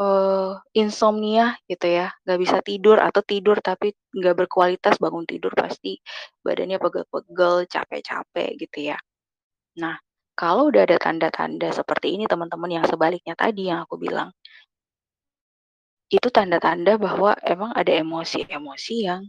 [0.00, 5.98] eee, insomnia gitu ya, nggak bisa tidur atau tidur tapi nggak berkualitas, bangun tidur pasti
[6.44, 8.98] badannya pegel-pegel, capek-capek gitu ya.
[9.82, 9.96] Nah,
[10.38, 14.30] kalau udah ada tanda-tanda seperti ini teman-teman yang sebaliknya tadi yang aku bilang,
[16.16, 19.22] itu tanda-tanda bahwa emang ada emosi-emosi yang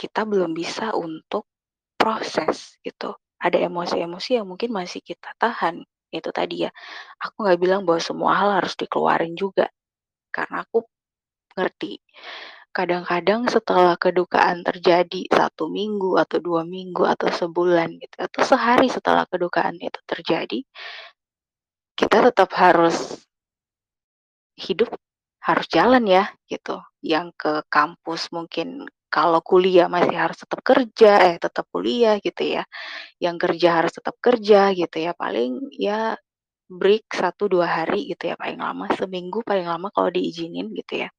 [0.00, 1.44] kita belum bisa untuk
[2.00, 2.56] proses
[2.86, 3.10] gitu.
[3.46, 5.76] Ada emosi-emosi yang mungkin masih kita tahan.
[6.10, 6.70] Itu tadi ya,
[7.22, 9.70] aku nggak bilang bahwa semua hal harus dikeluarin juga,
[10.34, 10.82] karena aku
[11.58, 12.02] ngerti.
[12.70, 19.26] Kadang-kadang setelah kedukaan terjadi satu minggu atau dua minggu atau sebulan gitu, atau sehari setelah
[19.26, 20.62] kedukaan itu terjadi,
[21.98, 23.26] kita tetap harus
[24.58, 24.90] hidup
[25.42, 26.78] harus jalan ya gitu.
[27.02, 32.62] Yang ke kampus mungkin kalau kuliah masih harus tetap kerja, eh tetap kuliah gitu ya.
[33.22, 35.12] Yang kerja harus tetap kerja gitu ya.
[35.16, 36.16] Paling ya
[36.70, 41.10] break satu 2 hari gitu ya paling lama, seminggu paling lama kalau diizinin gitu ya.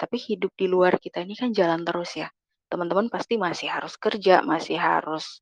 [0.00, 2.28] Tapi hidup di luar kita ini kan jalan terus ya.
[2.72, 5.40] Teman-teman pasti masih harus kerja, masih harus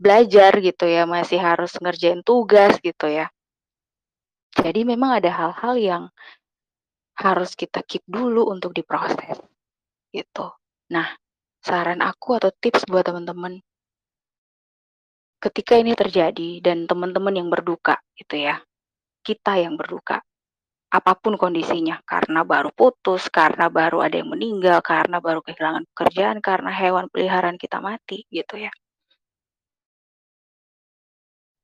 [0.00, 3.30] belajar gitu ya, masih harus ngerjain tugas gitu ya.
[4.58, 6.02] Jadi memang ada hal-hal yang
[7.18, 9.38] harus kita keep dulu untuk diproses,
[10.14, 10.52] gitu.
[10.90, 11.06] Nah,
[11.62, 13.62] saran aku atau tips buat teman-teman,
[15.40, 18.58] ketika ini terjadi dan teman-teman yang berduka gitu ya,
[19.22, 20.20] kita yang berduka,
[20.90, 26.42] apa pun kondisinya, karena baru putus, karena baru ada yang meninggal, karena baru kehilangan pekerjaan,
[26.42, 28.72] karena hewan peliharaan kita mati gitu ya.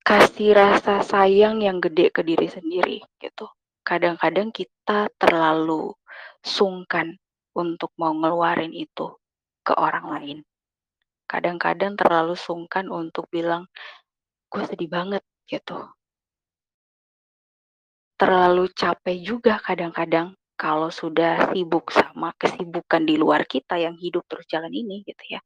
[0.06, 3.50] Kasih rasa sayang yang gede ke diri sendiri gitu.
[3.82, 5.90] Kadang-kadang kita terlalu
[6.46, 7.18] sungkan
[7.62, 9.06] untuk mau ngeluarin itu
[9.66, 10.38] ke orang lain.
[11.32, 13.62] Kadang-kadang terlalu sungkan untuk bilang,
[14.52, 15.78] "Gue sedih banget," gitu.
[18.20, 24.48] Terlalu capek juga kadang-kadang kalau sudah sibuk sama kesibukan di luar kita yang hidup terus
[24.48, 25.40] jalan ini gitu ya.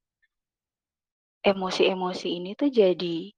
[1.40, 3.32] Emosi-emosi ini tuh jadi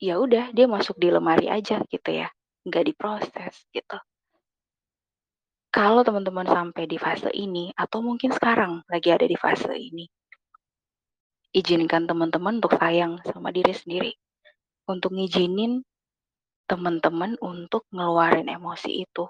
[0.00, 2.28] ya udah dia masuk di lemari aja gitu ya,
[2.68, 3.96] nggak diproses gitu.
[5.74, 10.06] Kalau teman-teman sampai di fase ini atau mungkin sekarang lagi ada di fase ini,
[11.50, 14.14] izinkan teman-teman untuk sayang sama diri sendiri.
[14.86, 15.82] Untuk ngizinin
[16.70, 19.26] teman-teman untuk ngeluarin emosi itu.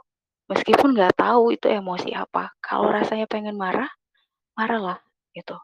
[0.52, 2.52] Meskipun nggak tahu itu emosi apa.
[2.61, 3.88] Kalau rasanya pengen marah,
[4.52, 5.00] marahlah
[5.33, 5.57] gitu.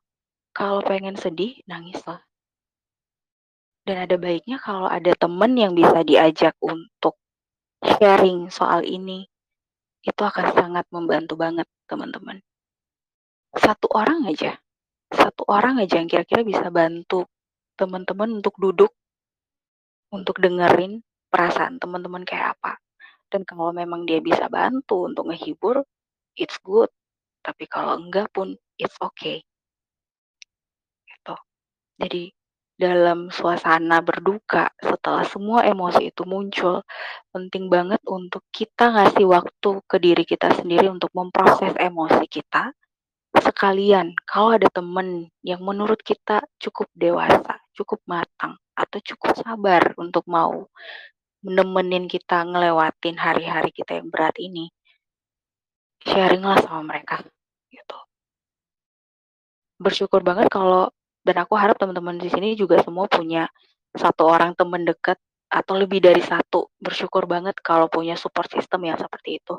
[0.57, 2.25] Kalau pengen sedih, nangislah.
[3.85, 7.21] Dan ada baiknya kalau ada teman yang bisa diajak untuk
[7.85, 9.29] sharing soal ini,
[10.01, 12.41] itu akan sangat membantu banget teman-teman.
[13.53, 14.57] Satu orang aja,
[15.11, 17.27] satu orang aja yang kira-kira bisa bantu
[17.77, 18.93] teman-teman untuk duduk,
[20.15, 22.81] untuk dengerin perasaan teman-teman kayak apa.
[23.31, 25.83] Dan kalau memang dia bisa bantu untuk ngehibur,
[26.35, 26.91] it's good.
[27.41, 29.41] Tapi kalau enggak pun, it's okay.
[31.07, 31.37] Gitu.
[32.01, 32.23] Jadi
[32.81, 36.81] dalam suasana berduka setelah semua emosi itu muncul,
[37.29, 42.73] penting banget untuk kita ngasih waktu ke diri kita sendiri untuk memproses emosi kita.
[43.37, 50.25] Sekalian, kalau ada temen yang menurut kita cukup dewasa, cukup matang, atau cukup sabar untuk
[50.25, 50.67] mau
[51.45, 54.73] nemenin kita ngelewatin hari-hari kita yang berat ini,
[56.03, 57.21] sharinglah sama mereka,
[57.71, 57.99] gitu.
[59.79, 60.91] Bersyukur banget kalau
[61.27, 63.47] dan aku harap teman-teman di sini juga semua punya
[63.93, 65.19] satu orang teman dekat
[65.51, 66.71] atau lebih dari satu.
[66.79, 69.59] Bersyukur banget kalau punya support system yang seperti itu.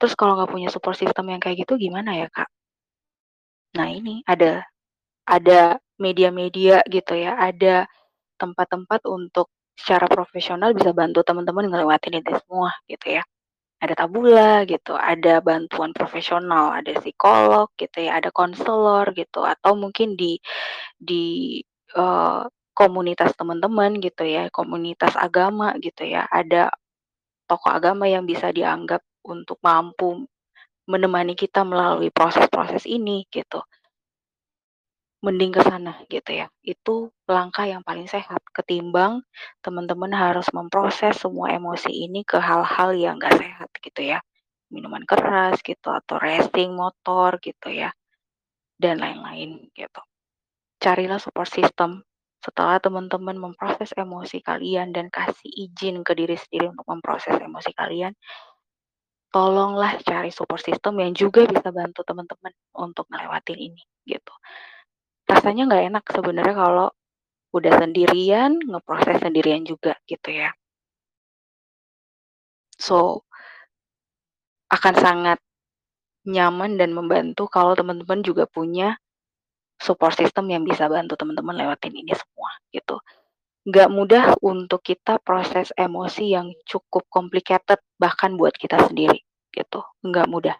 [0.00, 2.48] Terus kalau nggak punya support system yang kayak gitu gimana ya kak?
[3.76, 4.66] Nah ini ada
[5.28, 7.86] ada media-media gitu ya, ada
[8.40, 13.22] tempat-tempat untuk secara profesional bisa bantu teman-teman ngelewatin itu semua gitu ya.
[13.82, 20.14] Ada tabula gitu, ada bantuan profesional, ada psikolog gitu ya, ada konselor gitu, atau mungkin
[20.14, 20.38] di
[20.94, 21.58] di
[21.98, 22.46] uh,
[22.78, 26.70] komunitas teman-teman gitu ya, komunitas agama gitu ya, ada
[27.50, 30.26] tokoh agama yang bisa dianggap untuk mampu
[30.90, 33.62] menemani kita melalui proses-proses ini gitu
[35.22, 36.46] mending ke sana gitu ya.
[36.66, 39.22] Itu langkah yang paling sehat ketimbang
[39.64, 44.18] teman-teman harus memproses semua emosi ini ke hal-hal yang gak sehat gitu ya.
[44.72, 47.92] Minuman keras gitu atau racing motor gitu ya
[48.80, 50.02] dan lain-lain gitu.
[50.82, 52.02] Carilah support system
[52.42, 58.12] setelah teman-teman memproses emosi kalian dan kasih izin ke diri sendiri untuk memproses emosi kalian
[59.32, 64.34] tolonglah cari support system yang juga bisa bantu teman-teman untuk ngelewatin ini, gitu.
[65.32, 66.88] Rasanya nggak enak sebenarnya kalau
[67.56, 70.52] udah sendirian, ngeproses sendirian juga, gitu ya.
[72.78, 73.24] So
[74.70, 75.38] akan sangat
[76.28, 78.94] nyaman dan membantu kalau teman-teman juga punya
[79.80, 82.98] support system yang bisa bantu teman-teman lewatin ini semua, gitu.
[83.68, 89.22] Nggak mudah untuk kita proses emosi yang cukup complicated bahkan buat kita sendiri,
[89.54, 89.82] gitu.
[90.06, 90.56] Nggak mudah.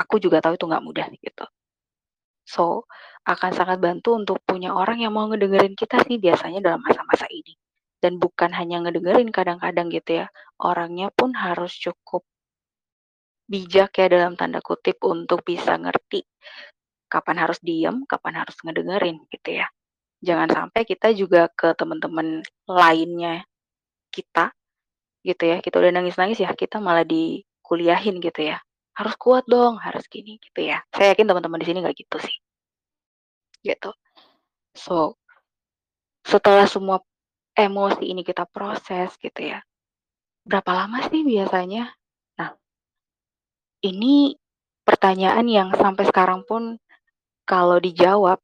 [0.00, 1.46] Aku juga tahu itu nggak mudah, gitu.
[2.46, 2.86] So,
[3.26, 7.54] akan sangat bantu untuk punya orang yang mau ngedengerin kita sih biasanya dalam masa-masa ini.
[8.02, 10.26] Dan bukan hanya ngedengerin kadang-kadang gitu ya,
[10.62, 12.22] orangnya pun harus cukup
[13.46, 16.26] bijak ya dalam tanda kutip untuk bisa ngerti
[17.06, 19.66] kapan harus diem, kapan harus ngedengerin gitu ya.
[20.22, 23.46] Jangan sampai kita juga ke teman-teman lainnya
[24.14, 24.50] kita
[25.26, 28.58] gitu ya, kita udah nangis-nangis ya, kita malah dikuliahin gitu ya.
[28.98, 30.78] Harus kuat dong, harus gini gitu ya.
[30.94, 32.36] Saya yakin teman-teman di sini nggak gitu sih.
[33.64, 33.90] Gitu.
[34.76, 35.16] So
[36.24, 36.98] setelah semua
[37.56, 39.60] emosi ini kita proses gitu ya,
[40.48, 41.92] berapa lama sih biasanya?
[42.40, 42.50] Nah
[43.84, 44.32] ini
[44.88, 46.80] pertanyaan yang sampai sekarang pun
[47.50, 48.38] kalau dijawab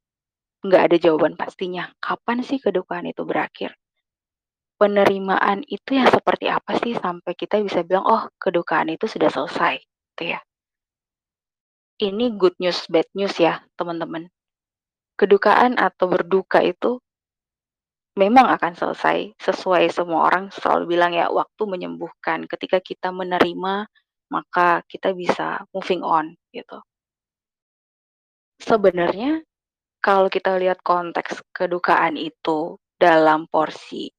[0.65, 3.71] nggak ada jawaban pastinya, kapan sih kedukaan itu berakhir?
[4.81, 9.77] Penerimaan itu yang seperti apa sih sampai kita bisa bilang, "Oh, kedukaan itu sudah selesai,"
[10.13, 10.39] gitu ya.
[11.97, 14.29] Ini good news, bad news ya, teman-teman.
[15.17, 17.01] Kedukaan atau berduka itu
[18.13, 22.45] memang akan selesai, sesuai semua orang selalu bilang ya, waktu menyembuhkan.
[22.45, 23.89] Ketika kita menerima,
[24.29, 26.77] maka kita bisa moving on, gitu.
[28.61, 29.41] Sebenarnya
[29.97, 34.13] kalau kita lihat konteks kedukaan itu dalam porsi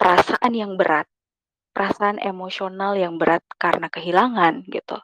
[0.00, 1.04] perasaan yang berat,
[1.70, 4.98] perasaan emosional yang berat karena kehilangan gitu.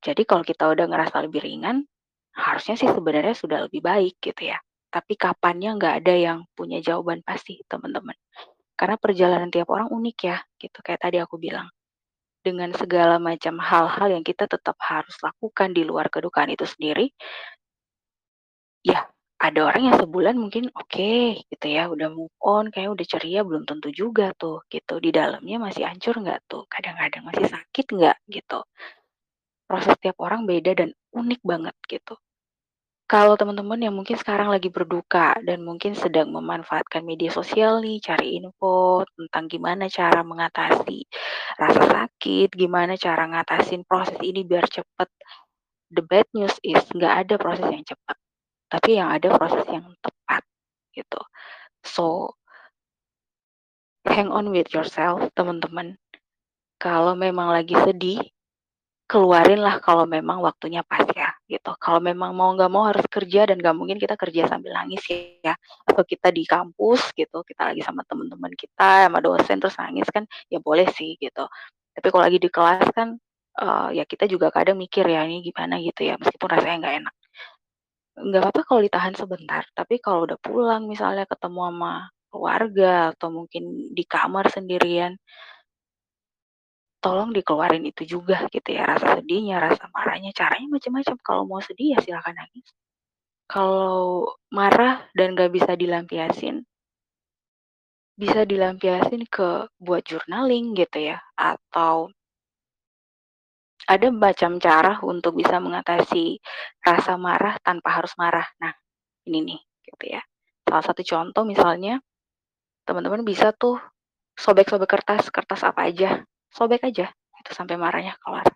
[0.00, 1.84] Jadi kalau kita udah ngerasa lebih ringan,
[2.32, 4.56] harusnya sih sebenarnya sudah lebih baik gitu ya.
[4.88, 8.16] Tapi kapannya nggak ada yang punya jawaban pasti, teman-teman.
[8.74, 11.68] Karena perjalanan tiap orang unik ya, gitu kayak tadi aku bilang.
[12.40, 17.12] Dengan segala macam hal-hal yang kita tetap harus lakukan di luar kedukaan itu sendiri.
[18.80, 19.09] Ya,
[19.40, 23.64] ada orang yang sebulan mungkin oke gitu ya, udah move on, kayaknya udah ceria, belum
[23.64, 25.00] tentu juga tuh gitu.
[25.00, 26.68] Di dalamnya masih hancur nggak tuh?
[26.68, 28.60] Kadang-kadang masih sakit nggak gitu?
[29.64, 32.20] Proses tiap orang beda dan unik banget gitu.
[33.10, 38.38] Kalau teman-teman yang mungkin sekarang lagi berduka dan mungkin sedang memanfaatkan media sosial nih, cari
[38.38, 41.08] info tentang gimana cara mengatasi
[41.58, 45.10] rasa sakit, gimana cara ngatasin proses ini biar cepet.
[45.90, 48.14] The bad news is nggak ada proses yang cepat,
[48.70, 50.42] tapi yang ada proses yang tepat
[50.94, 51.20] gitu.
[51.82, 52.34] So
[54.06, 55.98] hang on with yourself, teman-teman.
[56.80, 58.22] Kalau memang lagi sedih,
[59.10, 61.74] keluarinlah kalau memang waktunya pas ya, gitu.
[61.76, 65.02] Kalau memang mau nggak mau harus kerja dan nggak mungkin kita kerja sambil nangis
[65.44, 65.52] ya,
[65.84, 70.24] atau kita di kampus gitu, kita lagi sama teman-teman kita, sama dosen terus nangis kan,
[70.48, 71.44] ya boleh sih gitu.
[71.92, 73.18] Tapi kalau lagi di kelas kan,
[73.60, 77.14] uh, ya kita juga kadang mikir ya, ini gimana gitu ya, meskipun rasanya nggak enak.
[78.20, 81.94] Nggak apa-apa kalau ditahan sebentar, tapi kalau udah pulang misalnya ketemu sama
[82.30, 85.18] keluarga atau mungkin di kamar sendirian
[87.00, 91.16] tolong dikeluarin itu juga gitu ya, rasa sedihnya, rasa marahnya, caranya macam-macam.
[91.24, 92.68] Kalau mau sedih ya silakan nangis.
[93.48, 96.62] Kalau marah dan gak bisa dilampiasin
[98.20, 102.12] bisa dilampiasin ke buat journaling gitu ya, atau
[103.90, 106.38] ada macam cara untuk bisa mengatasi
[106.78, 108.46] rasa marah tanpa harus marah.
[108.62, 108.70] Nah,
[109.26, 110.22] ini nih gitu ya.
[110.62, 111.98] Salah satu contoh misalnya,
[112.86, 113.82] teman-teman bisa tuh
[114.38, 116.22] sobek-sobek kertas, kertas apa aja,
[116.54, 118.46] sobek aja itu sampai marahnya keluar.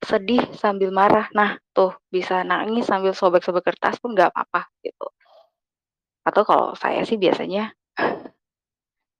[0.00, 5.08] Sedih sambil marah, nah tuh bisa nangis sambil sobek-sobek kertas pun nggak apa-apa gitu.
[6.24, 7.76] Atau kalau saya sih biasanya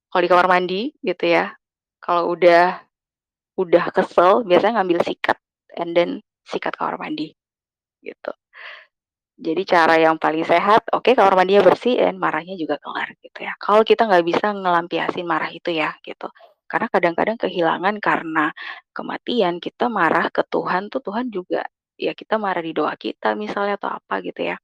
[0.09, 1.53] kalau di kamar mandi gitu ya,
[2.01, 2.81] kalau udah
[3.55, 5.39] udah kesel biasanya ngambil sikat
[5.79, 6.11] and then
[6.47, 7.35] sikat kamar mandi
[8.05, 8.33] gitu.
[9.35, 13.43] Jadi cara yang paling sehat, oke okay, kamar mandinya bersih dan marahnya juga kelar gitu
[13.43, 13.53] ya.
[13.59, 16.31] Kalau kita nggak bisa ngelampiasin marah itu ya gitu.
[16.71, 18.55] Karena kadang-kadang kehilangan karena
[18.95, 21.67] kematian, kita marah ke Tuhan tuh Tuhan juga
[21.99, 24.57] ya kita marah di doa kita misalnya atau apa gitu ya.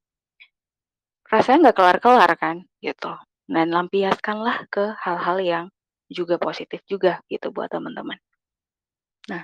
[1.27, 3.11] Rasanya nggak kelar-kelar kan gitu.
[3.51, 5.65] Dan lampiaskanlah ke hal-hal yang
[6.07, 8.19] juga positif juga gitu buat teman-teman.
[9.31, 9.43] Nah,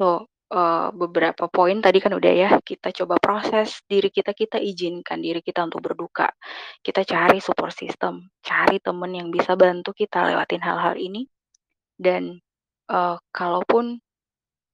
[0.00, 5.20] so eee, beberapa poin tadi kan udah ya, kita coba proses diri kita, kita izinkan
[5.22, 6.28] diri kita untuk berduka.
[6.84, 11.26] Kita cari support system, cari temen yang bisa bantu kita lewatin hal-hal ini,
[11.98, 12.38] dan,
[12.90, 13.98] eee, kalaupun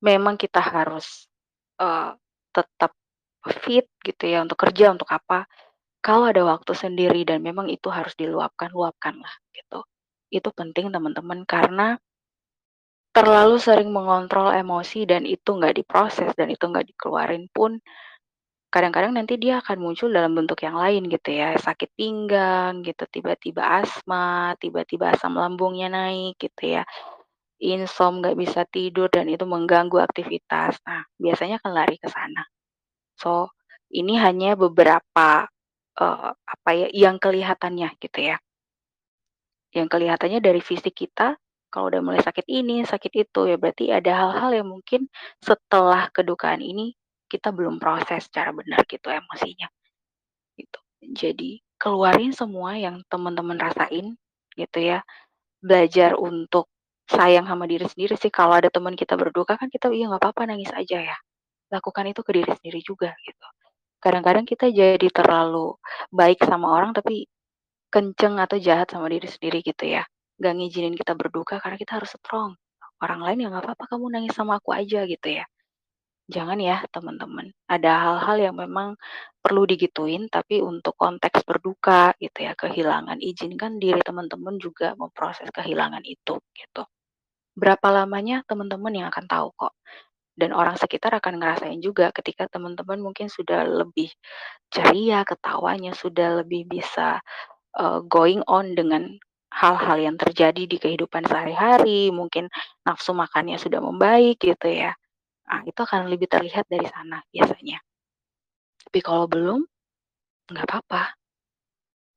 [0.05, 1.29] memang kita harus,
[1.83, 2.15] eee,
[2.55, 2.93] tetap
[3.65, 5.47] fit gitu ya, untuk kerja, untuk apa,
[6.05, 9.83] kalau ada waktu sendiri dan memang itu harus diluapkan, luapkanlah gitu.
[10.33, 11.97] Itu penting teman-teman, karena
[13.17, 17.79] terlalu sering mengontrol emosi dan itu nggak diproses dan itu nggak dikeluarin pun,
[18.75, 23.63] kadang-kadang nanti dia akan muncul dalam bentuk yang lain gitu ya, sakit pinggang gitu, tiba-tiba
[23.83, 26.85] asma, tiba-tiba asam lambungnya naik gitu ya,
[27.63, 30.79] insom, nggak bisa tidur dan itu mengganggu aktivitas.
[30.87, 32.45] Nah, biasanya akan lari ke sana.
[33.19, 33.51] So,
[33.95, 35.47] ini hanya beberapa,
[35.99, 38.39] eee, apa ya, yang kelihatannya gitu ya.
[39.75, 41.39] Yang kelihatannya dari fisik kita,
[41.73, 45.07] kalau udah mulai sakit ini, sakit itu, ya berarti ada hal-hal yang mungkin
[45.43, 46.95] setelah kedukaan ini,
[47.31, 49.69] kita belum proses secara benar gitu emosinya,
[50.59, 50.81] gitu.
[51.17, 54.15] Jadi, keluarin semua yang teman-teman rasain,
[54.59, 55.01] gitu ya.
[55.65, 56.69] Belajar untuk
[57.11, 60.51] sayang sama diri sendiri sih, kalau ada teman kita berduka kan kita, "Iya nggak apa-apa
[60.55, 61.17] nangis aja ya."
[61.75, 63.47] Lakukan itu ke diri sendiri juga, gitu.
[64.03, 65.77] Kadang-kadang kita jadi terlalu
[66.15, 67.27] baik sama orang, tapi
[67.95, 70.05] kenceng atau jahat sama diri sendiri gitu ya,
[70.41, 72.57] nggak ngizinin kita berduka karena kita harus strong.
[73.05, 75.45] Orang lain, "Ya nggak apa-apa kamu nangis sama aku aja," gitu ya.
[76.31, 78.95] Jangan ya teman-teman, ada hal-hal yang memang
[79.45, 86.01] perlu digituin, tapi untuk konteks berduka gitu ya, kehilangan, izinkan diri teman-teman juga memproses kehilangan
[86.07, 86.83] itu, gitu.
[87.59, 89.75] Berapa lamanya teman-teman yang akan tahu kok,
[90.39, 94.11] dan orang sekitar akan ngerasain juga ketika teman-teman mungkin sudah lebih
[94.75, 97.21] ceria ketawanya, sudah lebih bisa,
[97.79, 99.19] eee, going on dengan
[99.51, 102.47] hal-hal yang terjadi di kehidupan sehari-hari, mungkin
[102.87, 104.95] nafsu makannya sudah membaik gitu ya.
[105.51, 107.83] Nah, itu akan lebih terlihat dari sana biasanya.
[108.87, 109.61] Tapi kalau belum,
[110.51, 111.19] nggak apa-apa.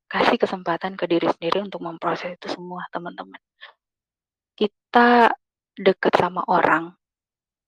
[0.05, 3.41] Kasih kesempatan ke diri sendiri untuk memproses itu semua, teman-teman.
[4.53, 5.33] Kita
[5.73, 6.93] deket sama orang,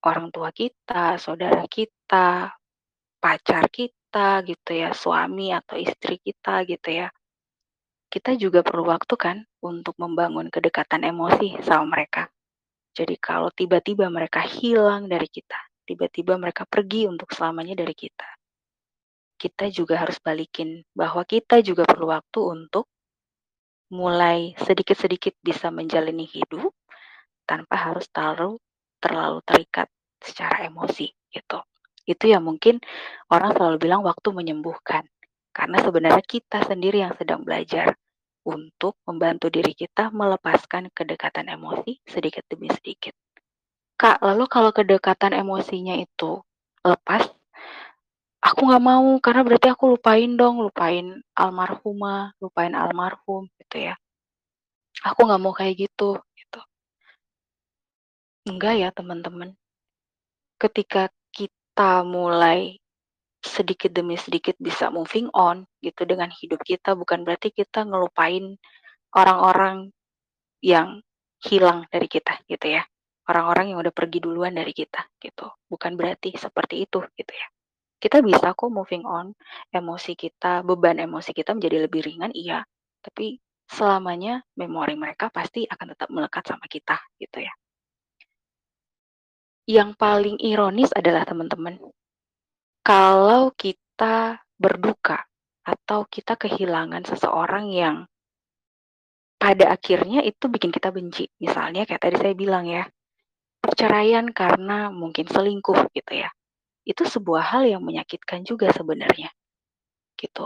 [0.06, 2.54] orang tua kita, saudara kita,
[3.18, 7.10] pacar kita gitu ya, suami atau istri kita gitu ya.
[8.16, 12.32] Kita juga perlu waktu kan untuk membangun kedekatan emosi sama mereka.
[12.96, 18.24] Jadi kalau tiba-tiba mereka hilang dari kita, tiba-tiba mereka pergi untuk selamanya dari kita,
[19.36, 22.88] kita juga harus balikin bahwa kita juga perlu waktu untuk
[23.92, 26.72] mulai sedikit-sedikit bisa menjalani hidup
[27.44, 28.64] tanpa harus terlalu
[29.04, 29.92] terlalu terikat
[30.24, 31.60] secara emosi gitu.
[32.08, 32.80] Itu yang mungkin
[33.28, 35.04] orang selalu bilang waktu menyembuhkan.
[35.52, 37.92] Karena sebenarnya kita sendiri yang sedang belajar
[38.46, 43.18] untuk membantu diri kita melepaskan kedekatan emosi sedikit demi sedikit.
[43.98, 46.44] Kak, lalu kalau kedekatan emosinya itu
[46.86, 47.26] lepas,
[48.46, 53.96] aku nggak mau karena berarti aku lupain dong, lupain almarhumah, lupain almarhum gitu ya.
[55.02, 56.62] Aku nggak mau kayak gitu, gitu.
[58.46, 59.58] Enggak ya teman-teman.
[60.62, 62.78] Ketika kita mulai
[63.46, 68.58] sedikit demi sedikit bisa moving on gitu dengan hidup kita, bukan berarti kita ngelupain
[69.14, 69.94] orang-orang
[70.66, 71.06] yang
[71.46, 72.82] hilang dari kita gitu ya.
[73.26, 75.50] Orang-orang yang udah pergi duluan dari kita gitu.
[75.70, 77.48] Bukan berarti seperti itu gitu ya.
[78.02, 79.34] Kita bisa kok moving on,
[79.74, 82.62] emosi kita, beban emosi kita menjadi lebih ringan, iya.
[83.02, 87.54] Tapi selamanya memori mereka pasti akan tetap melekat sama kita gitu ya.
[89.66, 91.82] Yang paling ironis adalah teman-teman,
[92.86, 95.26] kalau kita berduka
[95.66, 98.06] atau kita kehilangan seseorang yang
[99.42, 101.26] pada akhirnya itu bikin kita benci.
[101.42, 102.86] Misalnya kayak tadi saya bilang ya,
[103.58, 106.30] perceraian karena mungkin selingkuh gitu ya.
[106.86, 109.34] Itu sebuah hal yang menyakitkan juga sebenarnya.
[110.14, 110.46] Gitu.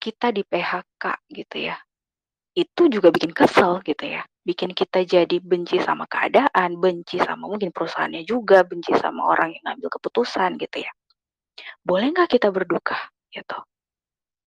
[0.00, 1.04] Kita di-PHK
[1.36, 1.76] gitu ya.
[2.56, 4.24] Itu juga bikin kesel gitu ya.
[4.40, 9.76] Bikin kita jadi benci sama keadaan, benci sama mungkin perusahaannya juga, benci sama orang yang
[9.76, 10.92] ngambil keputusan gitu ya.
[11.86, 12.98] Boleh nggak kita berduka
[13.34, 13.58] gitu?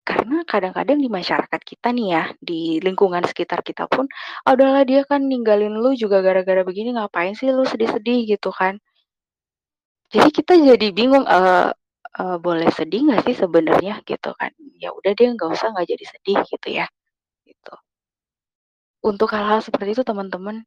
[0.07, 4.09] Karena kadang-kadang di masyarakat kita nih ya, di lingkungan sekitar kita pun,
[4.45, 8.81] "Ah, udahlah dia kan ninggalin lu juga gara-gara begini, ngapain sih lu sedih-sedih?" Gitu kan.
[10.11, 11.71] Jadi kita jadi bingung, eee
[12.19, 14.51] eee, boleh sedih nggak sih sebenarnya gitu kan.
[14.81, 16.85] Ya udah deh nggak usah, nggak jadi sedih gitu ya,
[17.47, 17.73] gitu.
[19.03, 20.61] Untuk hal-hal seperti itu teman-teman,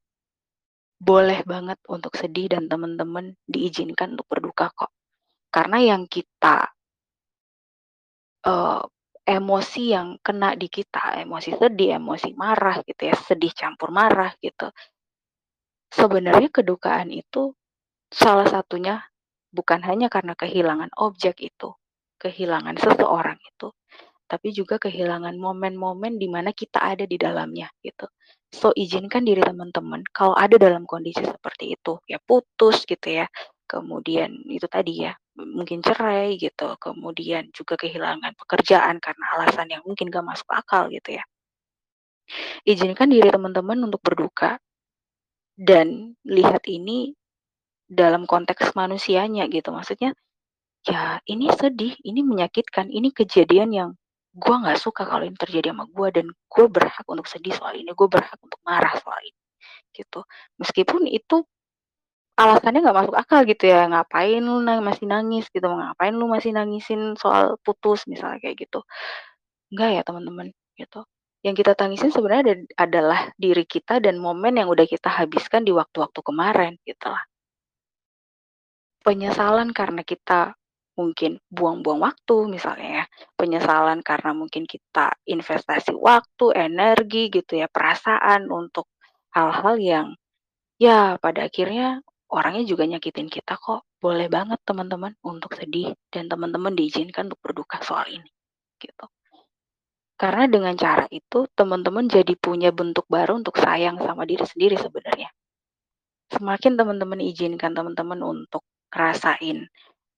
[0.98, 4.90] boleh banget untuk sedih dan teman-teman diizinkan untuk berduka kok.
[5.54, 6.74] Karena yang kita
[8.44, 8.80] eee,
[9.24, 14.68] emosi yang kena di kita, emosi sedih, emosi marah gitu ya, sedih campur marah gitu.
[15.92, 17.52] Sebenarnya kedukaan itu
[18.12, 19.02] salah satunya
[19.52, 21.74] bukan hanya karena kehilangan objek itu,
[22.22, 23.68] kehilangan seseorang itu,
[24.30, 28.06] tapi juga kehilangan momen-momen di mana kita ada di dalamnya gitu.
[28.54, 33.26] So izinkan diri teman-teman kalau ada dalam kondisi seperti itu, ya putus gitu ya,
[33.68, 40.10] kemudian itu tadi ya, mungkin cerai gitu, kemudian juga kehilangan pekerjaan karena alasan yang mungkin
[40.10, 41.24] gak masuk akal gitu ya.
[42.64, 44.56] Izinkan diri teman-teman untuk berduka
[45.58, 47.12] dan lihat ini
[47.86, 50.16] dalam konteks manusianya gitu, maksudnya,
[50.88, 53.90] ya ini sedih, ini menyakitkan, ini kejadian yang
[54.34, 57.92] gue nggak suka kalau ini terjadi sama gue dan gue berhak untuk sedih soal ini,
[57.92, 59.40] gue berhak untuk marah soal ini,
[59.96, 60.24] gitu.
[60.60, 61.44] Meskipun itu
[62.40, 66.50] alasannya nggak masuk akal gitu ya, ngapain lu nang masih nangis gitu, ngapain lu masih
[66.56, 68.82] nangisin soal putus misalnya kayak gitu.
[69.74, 70.46] Enggak ya teman-teman,
[70.78, 71.00] gitu.
[71.46, 76.20] Yang kita tangisin sebenarnya adalah diri kita dan momen yang udah kita habiskan di waktu-waktu
[76.24, 77.24] kemarin gitu lah.
[79.04, 80.56] Penyesalan karena kita
[80.96, 83.04] mungkin buang-buang waktu misalnya ya,
[83.36, 88.88] penyesalan karena mungkin kita investasi waktu, energi gitu ya, perasaan untuk
[89.34, 90.06] hal-hal yang
[90.80, 92.00] ya pada akhirnya
[92.30, 93.84] orangnya juga nyakitin kita kok.
[93.98, 98.30] Boleh banget teman-teman untuk sedih dan teman-teman diizinkan untuk berduka soal ini,
[98.80, 99.06] gitu.
[100.14, 105.28] Karena dengan cara itu teman-teman jadi punya bentuk baru untuk sayang sama diri sendiri sebenarnya.
[106.30, 108.62] Semakin teman-teman izinkan teman-teman untuk
[108.94, 109.66] rasain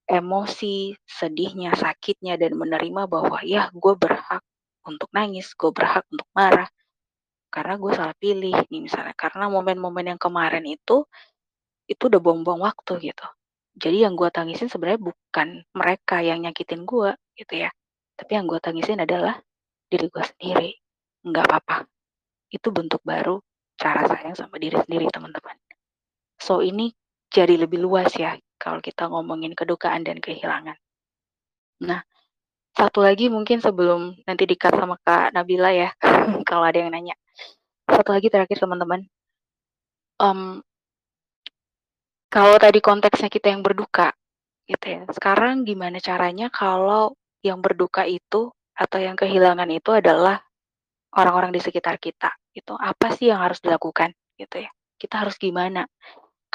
[0.07, 4.39] emosi, sedihnya, sakitnya, dan menerima bahwa ya gue berhak
[4.87, 6.71] untuk nangis, gue berhak untuk marah,
[7.51, 11.03] karena gue salah pilih nih misalnya, karena momen-momen yang kemarin itu,
[11.87, 13.27] itu udah buang-buang waktu gitu.
[13.77, 17.71] Jadi yang gue tangisin sebenarnya bukan mereka yang nyakitin gue gitu ya,
[18.17, 19.39] tapi yang gue tangisin adalah
[19.87, 20.71] diri gue sendiri.
[21.27, 21.87] Nggak apa-apa.
[22.51, 23.39] Itu bentuk baru
[23.77, 25.55] cara sayang sama diri sendiri teman-teman.
[26.41, 26.91] So ini
[27.29, 30.77] jadi lebih luas ya kalau kita ngomongin kedukaan dan kehilangan.
[31.85, 32.01] Nah,
[32.73, 35.93] satu lagi mungkin sebelum nanti dikat sama Kak Nabila ya,
[36.49, 37.17] kalau ada yang nanya.
[37.89, 39.05] Satu lagi terakhir teman-teman.
[40.17, 40.65] Um,
[42.37, 44.13] kalau tadi konteksnya kita yang berduka,
[44.69, 45.01] gitu ya.
[45.09, 50.45] Sekarang gimana caranya kalau yang berduka itu atau yang kehilangan itu adalah
[51.17, 52.77] orang-orang di sekitar kita, gitu.
[52.77, 54.71] Apa sih yang harus dilakukan, gitu ya?
[55.01, 55.89] Kita harus gimana?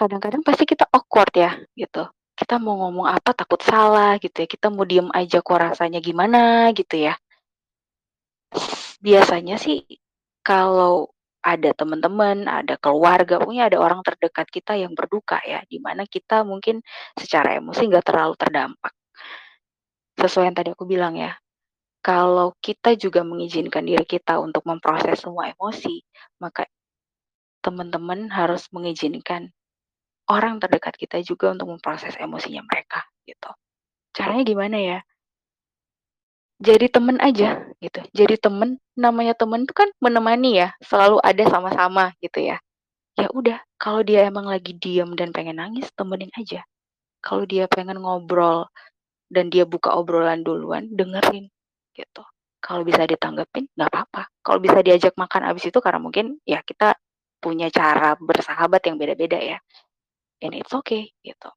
[0.02, 4.74] kadang-kadang pasti kita awkward ya gitu kita mau ngomong apa takut salah gitu ya kita
[4.74, 7.14] mau diem aja kok rasanya gimana gitu ya
[8.98, 9.86] biasanya sih
[10.42, 11.11] kalau
[11.42, 16.46] ada teman-teman, ada keluarga, punya ada orang terdekat kita yang berduka ya, di mana kita
[16.46, 16.86] mungkin
[17.18, 18.94] secara emosi nggak terlalu terdampak.
[20.18, 21.34] Sesuai yang tadi aku bilang ya,
[22.02, 26.02] kalau kita juga mengizinkan diri kita untuk memproses semua emosi,
[26.42, 26.66] maka
[27.62, 29.54] teman-teman harus mengizinkan
[30.30, 33.50] orang terdekat kita juga untuk memproses emosinya mereka gitu.
[34.14, 35.00] Caranya gimana ya?
[36.62, 38.00] Jadi temen aja gitu.
[38.14, 42.62] Jadi temen, namanya temen itu kan menemani ya, selalu ada sama-sama gitu ya.
[43.18, 46.62] Ya udah, kalau dia emang lagi diem dan pengen nangis, temenin aja.
[47.26, 48.70] Kalau dia pengen ngobrol
[49.34, 51.50] dan dia buka obrolan duluan, dengerin
[51.98, 52.24] gitu.
[52.62, 54.30] Kalau bisa ditanggepin, nggak apa-apa.
[54.46, 56.94] Kalau bisa diajak makan abis itu karena mungkin ya kita
[57.42, 59.58] punya cara bersahabat yang beda-beda ya
[60.46, 61.50] and it's okay gitu.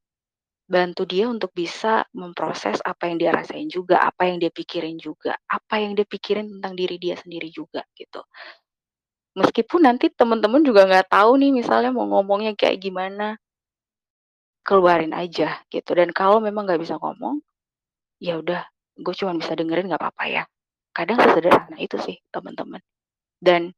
[0.65, 5.37] Bantu dia untuk bisa memproses apa yang dia rasain juga, apa yang dia pikirin juga,
[5.45, 8.25] apa yang dia pikirin tentang diri dia sendiri juga gitu.
[9.37, 13.37] Meskipun nanti teman-teman juga nggak tahu nih misalnya mau ngomongnya kayak gimana,
[14.65, 15.91] keluarin aja gitu.
[15.93, 17.37] Dan kalau memang nggak bisa ngomong,
[18.17, 18.65] ya udah,
[18.97, 20.43] gue cuma bisa dengerin nggak apa-apa ya.
[20.95, 22.81] Kadang sesederhana itu sih teman-teman.
[23.37, 23.69] Dan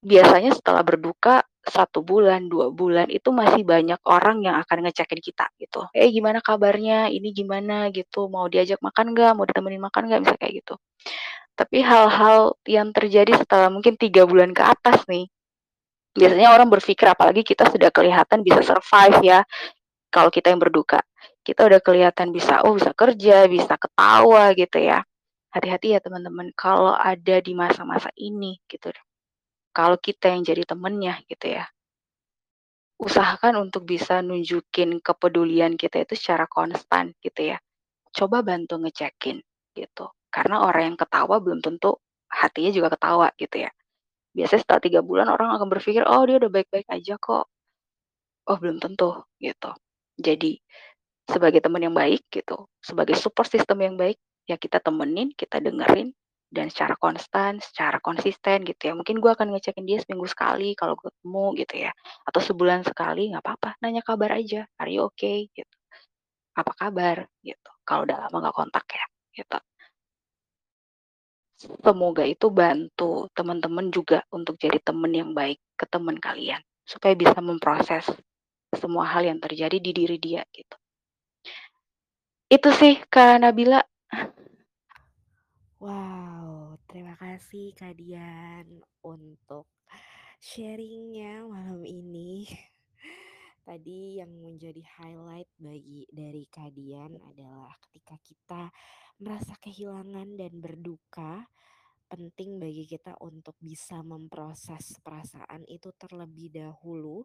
[0.00, 5.46] biasanya setelah berduka satu bulan, dua bulan itu masih banyak orang yang akan ngecekin kita
[5.60, 5.84] gitu.
[5.92, 7.12] Eh gimana kabarnya?
[7.12, 8.32] Ini gimana gitu?
[8.32, 9.32] Mau diajak makan nggak?
[9.36, 10.20] Mau ditemenin makan nggak?
[10.24, 10.74] Bisa kayak gitu.
[11.54, 15.28] Tapi hal-hal yang terjadi setelah mungkin tiga bulan ke atas nih,
[16.16, 19.40] biasanya orang berpikir apalagi kita sudah kelihatan bisa survive ya.
[20.10, 21.04] Kalau kita yang berduka,
[21.44, 25.04] kita udah kelihatan bisa oh bisa kerja, bisa ketawa gitu ya.
[25.52, 28.88] Hati-hati ya teman-teman kalau ada di masa-masa ini gitu
[29.70, 31.66] kalau kita yang jadi temennya gitu ya.
[33.00, 37.58] Usahakan untuk bisa nunjukin kepedulian kita itu secara konstan gitu ya.
[38.12, 39.40] Coba bantu ngecekin
[39.72, 40.06] gitu.
[40.28, 41.96] Karena orang yang ketawa belum tentu
[42.28, 43.70] hatinya juga ketawa gitu ya.
[44.30, 47.50] Biasanya setelah tiga bulan orang akan berpikir, oh dia udah baik-baik aja kok.
[48.46, 49.70] Oh belum tentu gitu.
[50.20, 50.60] Jadi
[51.26, 56.10] sebagai teman yang baik gitu, sebagai support system yang baik, ya kita temenin, kita dengerin,
[56.50, 58.94] dan secara konstan, secara konsisten gitu ya.
[58.98, 61.90] Mungkin gue akan ngecekin dia seminggu sekali kalau ketemu gitu ya.
[62.26, 65.74] Atau sebulan sekali nggak apa-apa, nanya kabar aja, are you okay gitu.
[66.50, 69.58] apa kabar gitu, kalau udah lama nggak kontak ya, gitu.
[71.60, 77.36] Semoga itu bantu teman-teman juga untuk jadi teman yang baik ke teman kalian, supaya bisa
[77.44, 78.08] memproses
[78.72, 80.76] semua hal yang terjadi di diri dia gitu.
[82.50, 83.84] Itu sih Kak Nabila.
[85.80, 86.39] Wow,
[86.90, 88.66] terima kasih Kak Dian
[89.06, 89.70] untuk
[90.42, 92.50] sharingnya malam ini.
[93.70, 98.74] Tadi yang menjadi highlight bagi dari Kak Dian adalah ketika kita
[99.22, 101.46] merasa kehilangan dan berduka,
[102.10, 107.22] penting bagi kita untuk bisa memproses perasaan itu terlebih dahulu.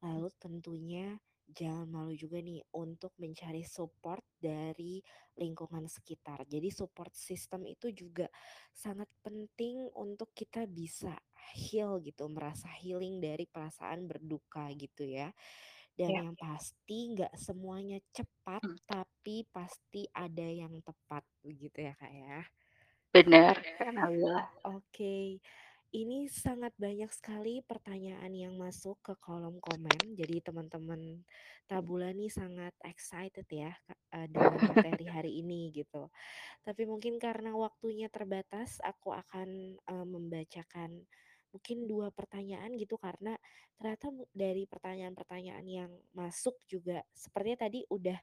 [0.00, 5.02] Lalu tentunya jangan malu juga nih untuk mencari support dari
[5.38, 6.44] lingkungan sekitar.
[6.48, 8.28] Jadi support system itu juga
[8.72, 11.16] sangat penting untuk kita bisa
[11.58, 15.30] heal gitu, merasa healing dari perasaan berduka gitu ya.
[15.96, 16.22] Dan Ya.
[16.22, 18.76] yang pasti nggak semuanya cepat, Mmm.
[18.88, 22.40] tapi pasti ada yang tepat begitu ya Kak ya.
[23.78, 24.52] Kak Nabila.
[24.64, 25.40] Oke,
[25.92, 30.16] ini sangat banyak sekali pertanyaan yang masuk ke kolom komen.
[30.16, 31.24] Jadi teman-teman
[31.68, 33.72] Tabula nih sangat excited ya
[34.14, 36.08] eee, dengan materi hari ini gitu.
[36.66, 41.04] Tapi mungkin karena waktunya terbatas, aku akan, eee, membacakan
[41.54, 43.36] mungkin 2 pertanyaan gitu karena
[43.78, 48.18] ternyata dari pertanyaan-pertanyaan yang masuk juga sepertinya tadi udah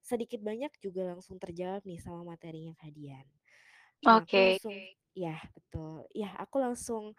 [0.00, 3.26] sedikit banyak juga langsung terjawab nih sama materinya Kak Dian.
[4.04, 4.44] Nah Oke.
[4.44, 4.76] langsung
[5.14, 7.14] ya betul, ya aku langsung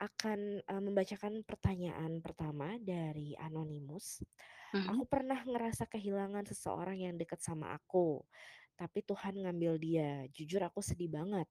[0.00, 4.22] akan, eee, membacakan pertanyaan pertama dari anonimus.
[4.72, 4.98] Mhm.
[4.98, 8.24] "Aku pernah ngerasa kehilangan seseorang yang dekat sama aku,
[8.78, 10.12] tapi Tuhan ngambil dia.
[10.34, 11.48] Jujur aku sedih banget.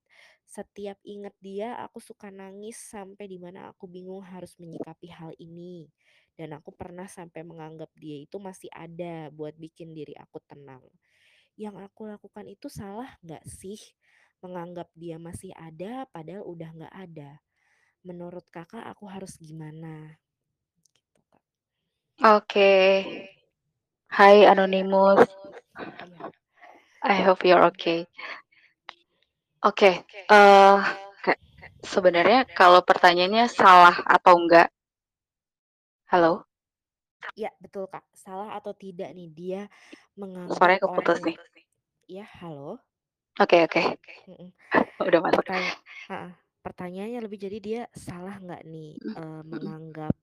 [0.47, 5.89] Setiap inget dia aku suka nangis sampai di mana aku bingung harus menyikapi hal ini.
[6.37, 10.85] Dan aku pernah sampai menganggap dia itu masih ada buat bikin diri aku tenang.
[11.59, 13.96] Yang aku lakukan itu salah nggak sih?
[14.43, 17.31] Menganggap dia masih ada padahal udah nggak ada.
[18.05, 20.17] Menurut Kakak aku harus gimana?"
[20.93, 21.41] Gitu, Kak.
[22.23, 22.73] Oke.
[24.09, 25.27] Hai anonimus.
[26.07, 26.29] Iya.
[27.03, 28.05] I hope you're okay.
[29.65, 30.75] Oke, eee,
[31.25, 31.37] Kak,
[31.81, 34.69] sebenarnya kalau pertanyaannya salah atau enggak
[36.07, 36.47] halo?
[37.35, 39.61] Iya betul Kak, salah atau tidak nih dia
[40.17, 41.35] menganggap Suaranya keputus nih.
[42.07, 42.79] ya halo?
[43.37, 43.81] Oke oke.
[44.25, 44.49] Mhm.
[45.05, 45.45] Udah masuk.
[45.45, 45.73] Pertanya
[46.09, 46.31] heeh,
[46.65, 49.45] pertanyaannya lebih jadi dia salah nggak nih, mhm.
[49.45, 50.15] menganggap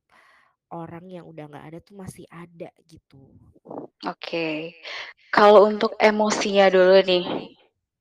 [0.74, 3.22] orang yang udah nggak ada tuh masih ada gitu?
[4.02, 4.74] Oke.
[5.30, 7.24] Kalau untuk emosinya dulu nih,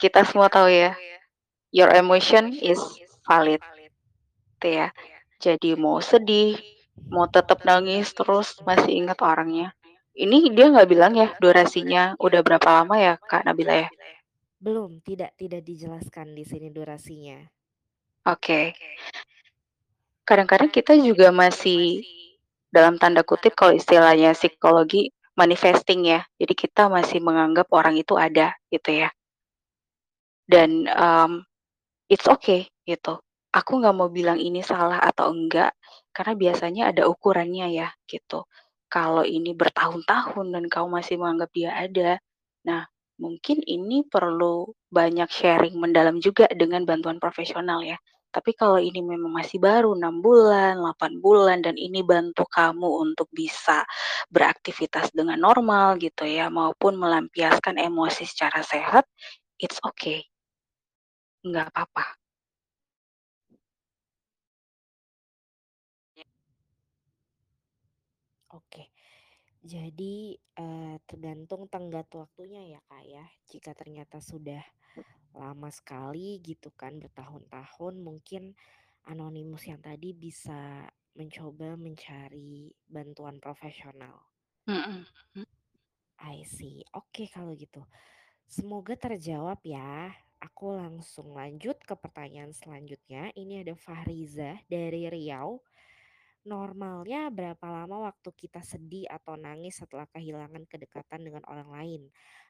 [0.02, 0.94] kita semua tahu ya,
[1.74, 2.82] your emotion is
[3.26, 3.62] valid,
[4.58, 4.88] gitu ya.
[5.42, 6.58] Jadi mau sedih,
[7.10, 9.74] mau tetap nangis, terus masih ingat orangnya.
[10.14, 13.90] Ini dia nggak bilang ya durasinya udah berapa lama ya Kak Nabila ya?
[14.64, 17.36] Belum, tidak tidak dijelaskan di sini durasinya.
[18.32, 18.72] Oke.
[20.24, 22.00] Kadang-kadang kita juga masih
[22.72, 26.24] dalam tanda kutip kalau istilahnya psikologi manifesting ya.
[26.40, 29.12] Jadi kita masih menganggap orang itu ada gitu ya.
[30.48, 31.44] Dan, mmm,
[32.08, 33.20] it's okay gitu.
[33.52, 35.76] Aku nggak mau bilang ini salah atau enggak,
[36.16, 38.48] karena biasanya ada ukurannya ya gitu.
[38.88, 42.12] Kalau ini bertahun-tahun dan kamu masih menganggap dia ada,
[42.64, 42.88] nah
[43.22, 47.98] mungkin ini perlu banyak sharing mendalam juga dengan bantuan profesional ya.
[48.34, 53.30] Tapi kalau ini memang masih baru 6 bulan, 8 bulan, dan ini bantu kamu untuk
[53.30, 53.86] bisa
[54.34, 59.06] beraktivitas dengan normal gitu ya, maupun melampiaskan emosi secara sehat,
[59.62, 60.26] it's okay.
[61.44, 62.16] Nggak apa-apa.
[68.50, 68.90] Oke.
[69.64, 70.16] Jadi,
[70.60, 73.26] eee, tergantung tenggat waktunya ya, Kak, ya.
[73.52, 74.60] Jika ternyata sudah
[75.42, 78.44] lama sekali gitu kan, bertahun-tahun, mungkin
[79.12, 80.62] anonimus yang tadi bisa
[81.20, 82.54] mencoba mencari
[82.96, 84.16] bantuan profesional.
[84.68, 85.06] Mhm.
[86.22, 86.82] I see.
[87.00, 87.82] Oke kalau gitu.
[88.56, 90.14] Semoga terjawab ya.
[90.48, 93.32] Aku langsung lanjut ke pertanyaan selanjutnya.
[93.42, 95.64] Ini ada Fahriza dari Riau.
[96.44, 102.02] Normalnya berapa lama waktu kita sedih atau nangis setelah kehilangan kedekatan dengan orang lain?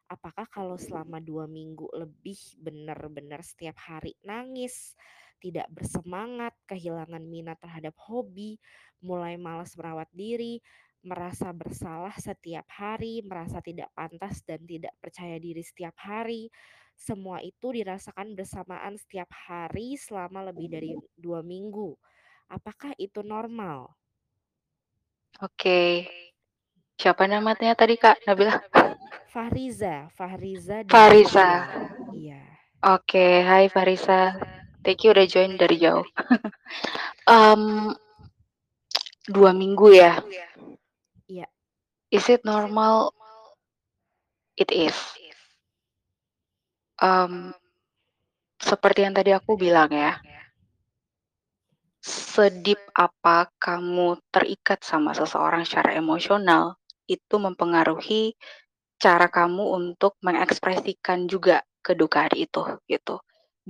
[0.10, 4.98] Apakah kalau selama dua minggu lebih benar-benar setiap hari nangis,
[5.38, 8.58] tidak bersemangat, kehilangan minat terhadap hobi,
[9.06, 10.58] mulai malas merawat diri,
[11.06, 16.50] merasa bersalah setiap hari, merasa tidak pantas dan tidak percaya diri setiap hari.
[16.98, 21.94] Semua itu dirasakan bersamaan setiap hari selama lebih dari dua minggu.
[22.52, 23.92] Apakah itu normal?
[25.44, 26.08] Oke.
[27.00, 28.60] Siapa namanya tadi, Kak, Nabila?
[29.34, 30.86] Fahriza Fahriza.
[30.86, 31.50] Jogja.
[32.14, 32.42] Iya.
[32.86, 34.38] Oke, hai Farisa.
[34.86, 36.06] Thank you udah join dari jauh.
[37.32, 37.98] Mmm
[39.32, 40.20] 2 minggu ya?
[41.26, 41.48] Iya.
[42.14, 43.16] Is it normal?
[44.60, 44.94] It is.
[47.02, 47.56] Mmm,
[48.62, 50.20] seperti yang tadi aku bilang ya
[52.34, 56.64] sedip apa kamu terikat sama seseorang secara emosional,
[57.16, 58.24] itu mempengaruhi
[59.04, 61.58] cara kamu untuk mengekspresikan juga
[61.88, 63.16] kedukaan itu, gitu.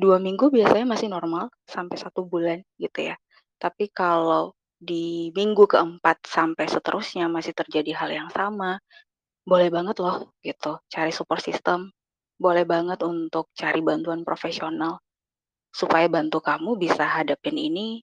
[0.04, 3.16] 2 minggu biasanya masih normal sampai 1 bulan gitu ya.
[3.62, 8.80] Tapi kalau di minggu ke-4 sampai seterusnya masih terjadi hal yang sama,
[9.48, 11.92] boleh banget loh gitu cari support system,
[12.40, 15.00] boleh banget untuk cari bantuan profesional,
[15.74, 18.02] supaya bantu kamu bisa hadapin ini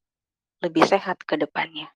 [0.64, 1.88] lebih sehat ke depannya.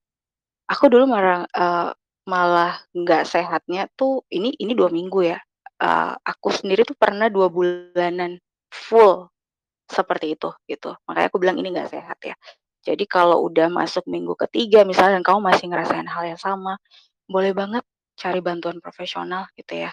[0.70, 1.90] Aku dulu marah eee,
[2.28, 5.38] malah nggak sehatnya tuh ini ini 2 minggu ya,
[5.82, 8.38] eee, aku sendiri tuh pernah 2 bulanan
[8.72, 9.28] full
[9.90, 10.94] seperti itu, gitu.
[11.08, 12.36] Makanya aku bilang ini nggak sehat ya.
[12.86, 16.76] Jadi kalau udah masuk minggu ke-3 misalnya dan kamu masih ngerasain hal yang sama,
[17.30, 17.84] boleh banget
[18.20, 19.92] cari bantuan profesional gitu ya.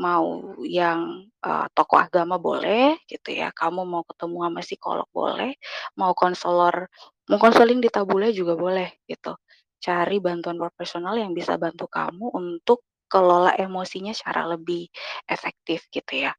[0.00, 5.52] Mau yang, eee, tokoh agama boleh gitu ya, kamu mau ketemu sama psikolog boleh,
[6.00, 6.88] mau konselor
[7.30, 9.34] mau konseling di Tabula juga boleh gitu.
[9.82, 14.90] Cari bantuan profesional yang bisa bantu kamu untuk kelola emosinya secara lebih
[15.30, 16.32] efektif gitu ya.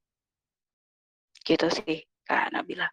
[1.47, 2.87] Gitu sih, Kak Nabila.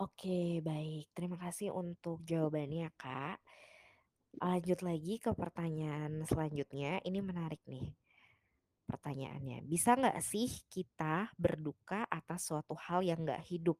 [0.00, 1.12] Oke, baik.
[1.12, 3.36] Terima kasih untuk jawabannya, Kak.
[4.38, 7.82] Lanjut lagi ke pertanyaan selanjutnya, ini menarik nih
[8.86, 9.62] pertanyaannya.
[9.66, 13.78] Bisa nggak sih kita berduka atas suatu hal yang nggak hidup?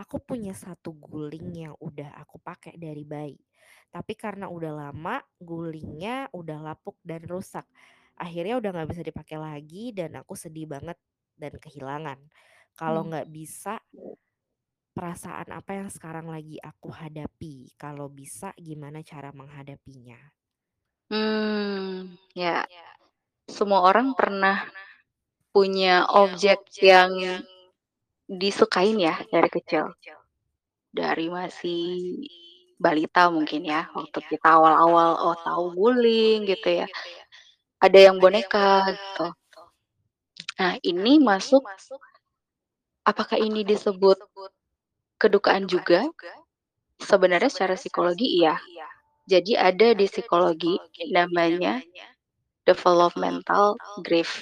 [0.00, 3.36] Aku punya satu guling yang udah aku pakai dari bayi.
[3.92, 7.68] Tapi karena udah lama, gulingnya udah lapuk dan rusak.
[8.16, 10.96] Akhirnya udah nggak bisa dipakai lagi dan aku sedih banget
[11.36, 12.16] dan kehilangan.
[12.72, 13.10] Kalau Mmm.
[13.12, 13.76] nggak bisa
[14.96, 17.76] perasaan apa yang sekarang lagi aku hadapi?
[17.76, 20.20] Kalau bisa gimana cara menghadapinya?
[21.10, 22.64] Mmm, ya.
[23.50, 24.64] Semua orang pernah
[25.50, 27.42] punya objek yang
[28.30, 29.90] disukain ya dari kecil.
[30.90, 31.82] Dari masih
[32.80, 36.86] balita mungkin ya, waktu kita awal-awal, oh tahu guling gitu ya,
[37.82, 39.26] ada yang boneka gitu.
[40.60, 41.62] Nah ini masuk
[43.06, 44.18] apakah ini disebut
[45.20, 46.06] kedukaan juga?
[47.00, 48.56] Sebenarnya secara psikologi iya.
[49.28, 50.76] Jadi ada di psikologi
[51.12, 51.80] namanya
[52.68, 54.40] developmental grief.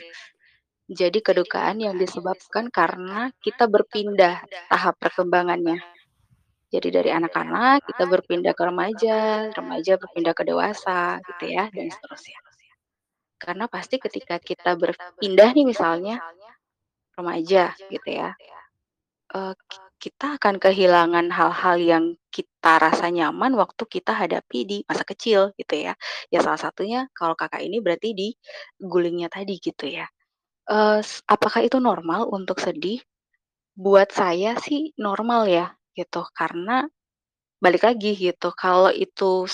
[0.89, 4.41] Jadi kedukaan yang disebabkan karena kita berpindah
[4.73, 5.85] tahap perkembangannya.
[6.73, 12.41] Jadi dari anak-anak kita berpindah ke remaja, remaja berpindah ke dewasa gitu ya dan seterusnya.
[13.39, 16.17] Karena pasti ketika kita berpindah nih misalnya
[17.19, 18.35] remaja gitu ya,
[19.69, 25.51] ki kita akan kehilangan hal-hal yang kita rasa nyaman waktu kita hadapi di masa kecil
[25.59, 25.95] gitu ya.
[26.31, 28.29] Ya salah satunya kalau Kakak ini berarti di
[28.79, 30.07] gulingnya tadi gitu ya.
[30.69, 33.01] S apakah itu normal untuk sedih?
[33.79, 35.67] Buat saya sih normal ya
[35.97, 36.87] gitu, karena
[37.63, 39.47] balik lagi gitu, kalau itu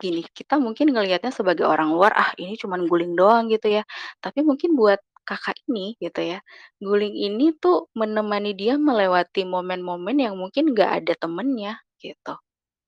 [0.00, 3.84] gini, kita mungkin ngelihatnya sebagai orang luar, "Ah ini cuman guling doang," gitu ya.
[4.24, 6.38] Tapi mungkin buat Kakak ini gitu ya,
[6.82, 12.34] guling ini tuh menemani dia melewati momen-momen yang mungkin nggak ada temennya gitu,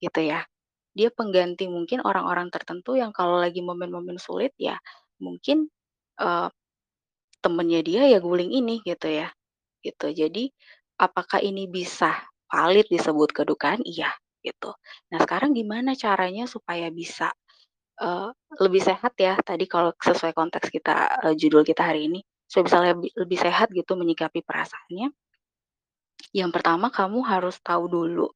[0.02, 0.42] gitu ya.
[0.98, 4.76] Dia pengganti mungkin orang-orang tertentu yang kalau lagi momen-momen sulit ya
[5.22, 5.68] mungkin,
[6.20, 6.48] eee,
[7.44, 9.28] temennya dia ya guling ini gitu ya,
[9.86, 10.08] gitu.
[10.12, 10.50] Jadi
[11.00, 12.14] apakah ini bisa
[12.50, 13.82] valid disebut kedukaan?
[13.86, 14.10] Iya,
[14.46, 14.72] gitu.
[15.12, 17.32] Nah sekarang gimana caranya supaya bisa,
[18.02, 18.30] eee,
[18.62, 20.94] lebih sehat ya tadi kalau sesuai konteks kita,
[21.28, 22.20] eee, judul kita hari ini,
[22.50, 25.12] supaya bisa lebi lebih sehat gitu menyikapi perasaannya
[26.32, 28.26] yang pertama kamu harus tahu dulu,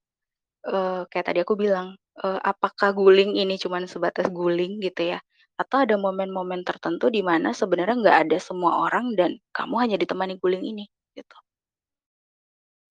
[0.68, 5.20] eee, kayak tadi aku bilang, eee, apakah guling ini cuman sebatas guling gitu ya,
[5.60, 10.36] atau ada momen-momen tertentu di mana sebenarnya nggak ada semua orang dan kamu hanya ditemani
[10.42, 10.84] guling ini,
[11.16, 11.36] gitu.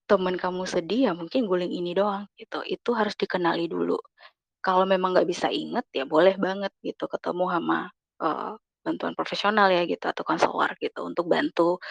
[0.10, 3.98] Temen kamu sedih ya mungkin guling ini doang gitu, itu harus dikenali dulu.
[4.62, 7.80] Kalau memang nggak bisa inget ya boleh banget gitu ketemu sama,
[8.22, 8.52] eee,
[8.86, 11.82] bantuan profesional ya gitu atau konselor gitu untuk bantu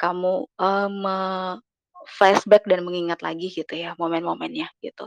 [0.00, 5.06] kamu, eee, me-flashback dan mengingat lagi gitu ya momen-momennya gitu.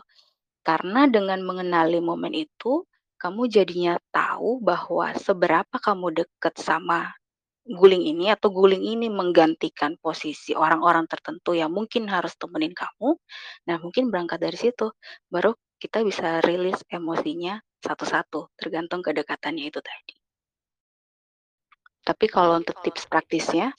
[0.66, 2.86] Karena dengan mengenali momen itu,
[3.22, 7.12] kamu jadinya tahu bahwa seberapa kamu deket sama
[7.66, 13.18] guling ini atau guling ini menggantikan posisi orang-orang tertentu yang mungkin harus temenin kamu.
[13.70, 14.92] Nah mungkin berangkat dari situ,
[15.34, 20.16] baru kita bisa rilis emosinya satu-satu tergantung kedekatannya itu tadi.
[22.06, 23.74] Tapi kalau untuk tips praktisnya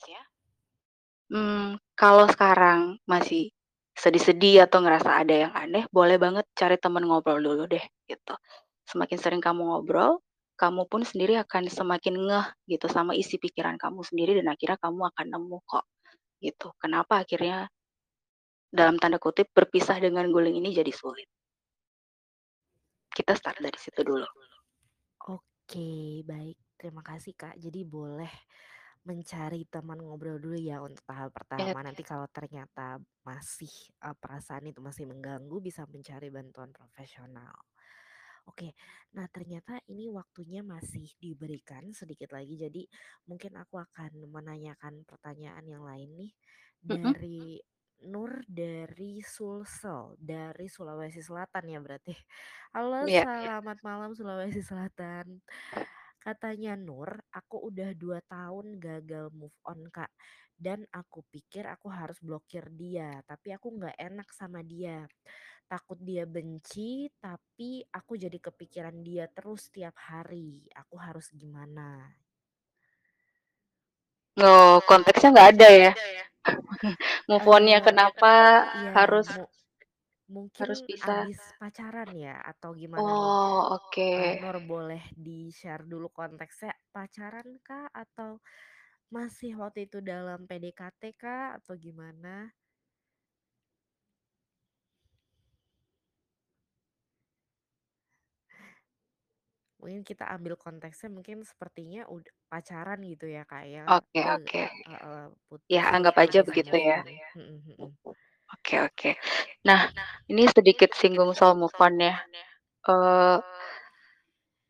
[1.31, 3.51] mmm, kalau sekarang masih
[3.97, 8.35] sedih-sedih atau ngerasa ada yang aneh, boleh banget cari temen ngobrol dulu deh, gitu.
[8.87, 10.23] Semakin sering kamu ngobrol,
[10.55, 15.11] kamu pun sendiri akan semakin ngeh gitu sama isi pikiran kamu sendiri dan akhirnya kamu
[15.11, 15.85] akan nemu kok,
[16.39, 16.71] gitu.
[16.79, 17.67] Kenapa akhirnya
[18.71, 21.27] dalam tanda kutip, "berpisah dengan guling ini jadi sulit."
[23.11, 24.25] Kita start dari situ dulu.
[25.27, 26.77] Oke, baik.
[26.77, 27.57] Terima kasih, Kak.
[27.57, 28.29] Jadi boleh
[29.07, 31.81] mencari teman ngobrol dulu ya untuk tahap pertama.
[31.81, 37.55] Nanti kalau ternyata masih, perasaan itu masih mengganggu bisa mencari bantuan profesional.
[38.47, 38.71] Oke,
[39.11, 42.83] nah ternyata ini waktunya masih diberikan sedikit lagi, jadi
[43.27, 46.31] mungkin aku akan menanyakan pertanyaan yang lain nih
[46.89, 47.13] Mhm.
[47.13, 47.59] dari
[48.07, 52.13] Nur dari Sulsel, dari Sulawesi Selatan ya berarti.
[52.75, 53.25] Halo, Iya.
[53.25, 55.41] selamat malam Sulawesi Selatan.
[56.17, 60.11] Katanya Nur, "Aku udah 2 tahun gagal move on, Kak,
[60.59, 65.07] dan aku pikir aku harus blokir dia, tapi aku nggak enak sama dia.
[65.67, 70.63] Takut dia benci, tapi aku jadi kepikiran dia terus tiap hari.
[70.81, 71.89] Aku harus gimana?"
[74.37, 75.91] Oh, konteksnya nggak ada ya?
[77.29, 78.31] Move on-nya Eee, kenapa
[78.79, 79.59] iya, harus mu harus
[80.35, 81.25] mungkin pisah?
[81.25, 83.11] abis pacaran ya atau gimana?
[83.11, 84.11] Oh, oke.
[84.41, 88.31] Nur boleh di-share dulu konteksnya, pacaran kah atau
[89.15, 92.35] masih waktu itu dalam PDKT kah atau gimana?
[99.87, 102.03] Mungkin kita ambil konteksnya mungkin sepertinya
[102.51, 104.61] pacaran gitu ya, Kak, ya, Oke ke oke.
[104.91, 104.99] Ya
[105.47, 106.99] putus anggap aja begitu ya.
[107.39, 107.91] Mhm mhm.
[108.55, 109.11] Oke oke.
[109.67, 109.87] Nah,
[110.31, 112.15] ini sedikit singgung soal move on ya.
[112.87, 113.39] Eee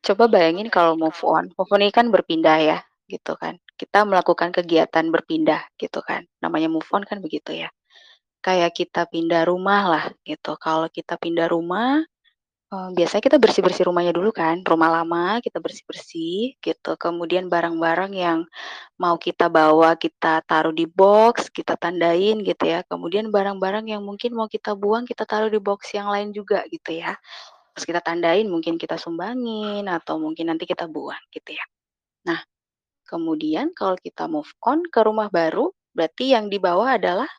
[0.05, 2.77] coba bayangin kalau move on, move on ini kan berpindah ya,
[3.09, 3.57] gitu kan.
[3.77, 7.69] Kita melakukan kegiatan berpindah gitu kan, namanya move on kan begitu ya.
[8.45, 12.05] Kayak kita pindah rumah lah gitu, kalau kita pindah rumah,
[12.73, 18.39] eee, biasanya kita bersih-bersih rumahnya dulu kan, rumah lama kita bersih-bersih gitu, kemudian barang-barang yang
[19.01, 24.35] mau kita bawa kita taruh di boks, kita tandain gitu ya, kemudian barang-barang yang mungkin
[24.37, 27.15] mau kita buang kita taruh di boks yang lain juga gitu ya.
[27.75, 31.65] Terus kita tandain mungkin kita sumbangin atau mungkin nanti kita buang gitu ya.
[32.29, 32.39] Nah,
[33.09, 37.29] kemudian kalau kita move on ke rumah baru, berarti yang dibawa adalah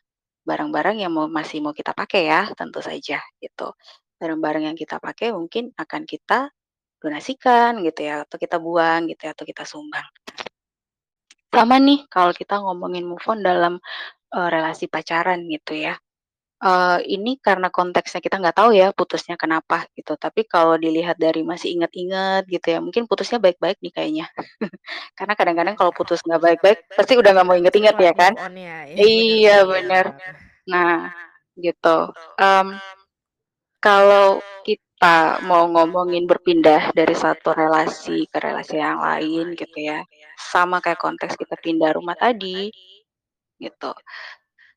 [0.47, 3.73] barang-barang yang mau masih mau kita pakai ya, tentu saja gitu.
[4.19, 6.51] Barang-barang yang kita pakai mungkin akan kita
[6.99, 10.05] donasikan gitu ya, atau kita buang gitu ya, atau kita sumbang.
[11.49, 13.73] Sama nih kalau kita ngomongin move on dalam,
[14.35, 15.95] eee, relasi pacaran gitu ya.
[16.63, 21.41] Eee, ini karena konteksnya kita nggak tahu ya putusnya kenapa gitu, tapi kalau dilihat dari
[21.47, 24.25] masih inget-inget gitu ya, mungkin putusnya baik-baik nih kayaknya.
[25.19, 28.33] Karena kadang-kadang kalau putus nggak baik-baik, pasti udah nggak mau inget-inget ya kan?
[28.95, 30.05] ya benar Iya benar.
[30.71, 30.93] Nah,
[31.59, 31.97] gitu.
[32.39, 32.69] Mmm,
[33.83, 39.99] kalau kita mau ngomongin berpindah dari satu relasi ke relasi yang lain gitu ya,
[40.35, 42.69] sama kayak konteks kita pindah rumah tadi,
[43.61, 43.91] gitu.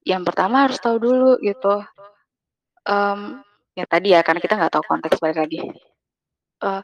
[0.06, 1.82] Yang pertama harus tahu dulu gitu,
[2.88, 3.42] mmm,
[3.78, 5.60] ya tadi ya karena kita nggak tahu konteks balik lagi,
[6.64, 6.82] eee,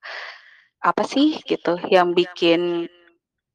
[0.84, 2.86] apa sih gitu yang bikin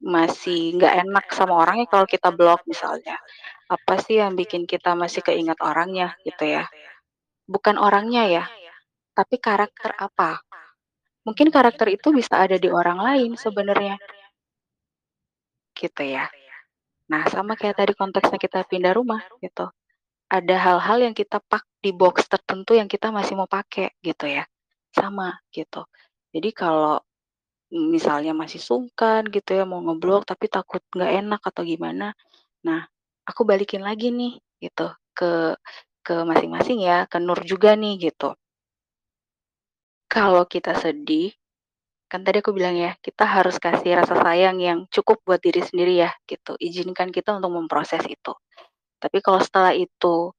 [0.04, 3.18] masih nggak enak sama orangnya kalau kita blok misalnya.
[3.72, 6.66] Apa sih yang bikin kita masih keingat orangnya gitu ya.
[7.44, 8.46] Bukan orangnya ya,
[9.12, 10.40] tapi karakter apa.
[11.24, 14.00] Mungkin karakter itu bisa ada di orang lain sebenarnya.
[15.76, 16.28] Gitu ya.
[17.12, 19.68] Nah sama kayak tadi konteksnya kita pindah rumah gitu.
[20.32, 24.48] Ada hal-hal yang kita pak di boks tertentu yang kita masih mau pakai gitu ya.
[24.96, 25.84] Sama gitu.
[26.32, 27.00] Jadi kalau
[27.74, 32.14] misalnya masih sungkan gitu ya mau ngeblok tapi takut nggak enak atau gimana,
[32.62, 32.86] nah
[33.26, 35.58] aku balikin lagi nih gitu ke
[36.06, 38.36] ke masing-masing ya, ke Nur juga nih gitu.
[40.12, 41.34] Kalau kita sedih,
[42.12, 45.94] kan tadi aku bilang ya, kita harus kasih rasa sayang yang cukup buat diri sendiri
[46.06, 48.34] ya gitu, izinkan kita untuk memproses itu.
[49.02, 50.32] Tapi kalau setelah itu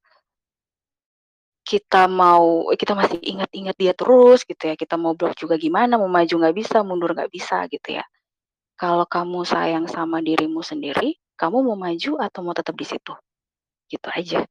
[1.65, 6.12] kita mau kita masih ingat-ingat dia terus gitu ya, kita mau blok juga gimana, mau
[6.12, 8.05] maju nggak bisa, mundur nggak bisa gitu ya.
[8.77, 13.12] Kalau kamu sayang sama dirimu sendiri, kamu mau maju atau mau tetap di situ?
[13.89, 14.45] Gitu aja.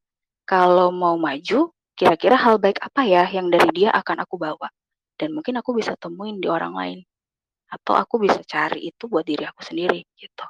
[0.48, 4.68] Kalau mau maju, kira-kira hal baik apa ya yang dari dia akan aku bawa?
[5.16, 7.00] Dan mungkin aku bisa temuin di orang lain,
[7.72, 10.46] atau aku bisa cari itu buat diri aku sendiri, gitu.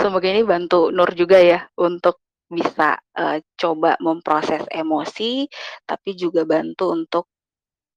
[0.00, 5.48] Semoga ini bantu Nur juga ya untuk bisa, eee, coba memproses emosi,
[5.84, 7.24] tapi juga bantu untuk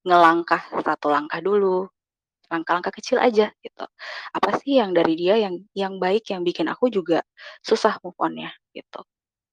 [0.07, 1.87] ngelangkah satu langkah dulu,
[2.51, 3.85] langkah-langkah kecil aja gitu.
[4.35, 7.21] Apa sih yang dari dia yang yang baik yang bikin aku juga
[7.65, 9.01] susah move on-nya gitu.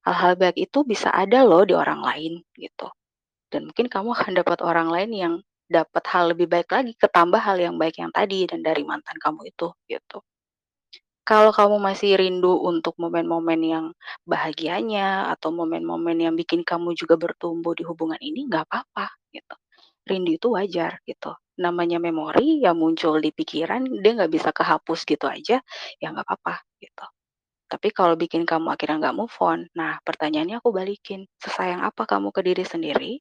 [0.06, 2.88] Hal-hal baik itu bisa ada loh di orang lain gitu.
[3.52, 5.34] Dan mungkin kamu akan dapat orang lain yang
[5.70, 9.48] dapat hal lebih baik lagi, ketambah hal yang baik yang tadi dan dari mantan kamu
[9.52, 10.20] itu gitu.
[11.22, 13.86] Kalau kamu masih rindu untuk momen-momen yang
[14.26, 19.54] bahagianya atau momen-momen yang bikin kamu juga bertumbuh di hubungan ini, nggak apa-apa gitu.
[20.10, 21.30] Rindu itu wajar gitu.
[21.60, 25.60] Namanya memori yang muncul di pikiran, dia nggak bisa kehapus gitu aja,
[26.00, 27.04] ya nggak apa-apa gitu.
[27.68, 32.28] Tapi kalau bikin kamu akhirnya nggak move on, nah pertanyaannya aku balikin, sesayang apa kamu
[32.28, 33.12] ke diri sendiri?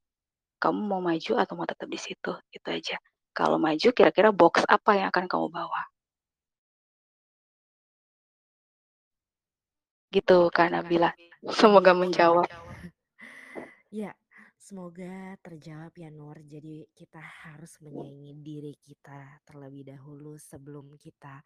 [0.60, 2.32] Kamu mau maju atau mau tetap di situ?
[2.52, 3.00] Gitu aja.
[3.32, 5.82] Kalau maju kira-kira box apa yang akan kamu bawa?
[10.12, 11.16] Gitu Kak Nabila.
[11.56, 12.46] Semoga menjawab.
[13.92, 14.12] Ya,
[14.62, 16.38] semoga terjawab ya Nur.
[16.46, 21.42] Jadi kita harus menyayangi diri kita terlebih dahulu sebelum kita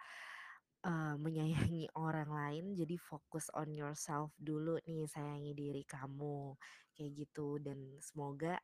[0.84, 2.66] uh, menyayangi orang lain.
[2.76, 6.60] Jadi fokus on yourself dulu nih, sayangi diri kamu
[6.92, 7.56] kayak gitu.
[7.64, 8.60] Dan semoga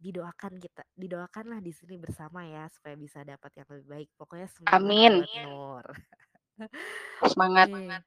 [0.00, 4.08] didoakan kita, didoakanlah di sini bersama ya supaya bisa dapat yang lebih baik.
[4.16, 5.14] Pokoknya semangat Amin.
[5.44, 5.84] Nur.
[7.30, 7.68] Semangat.
[7.68, 7.76] Okay.
[7.76, 8.02] Semangat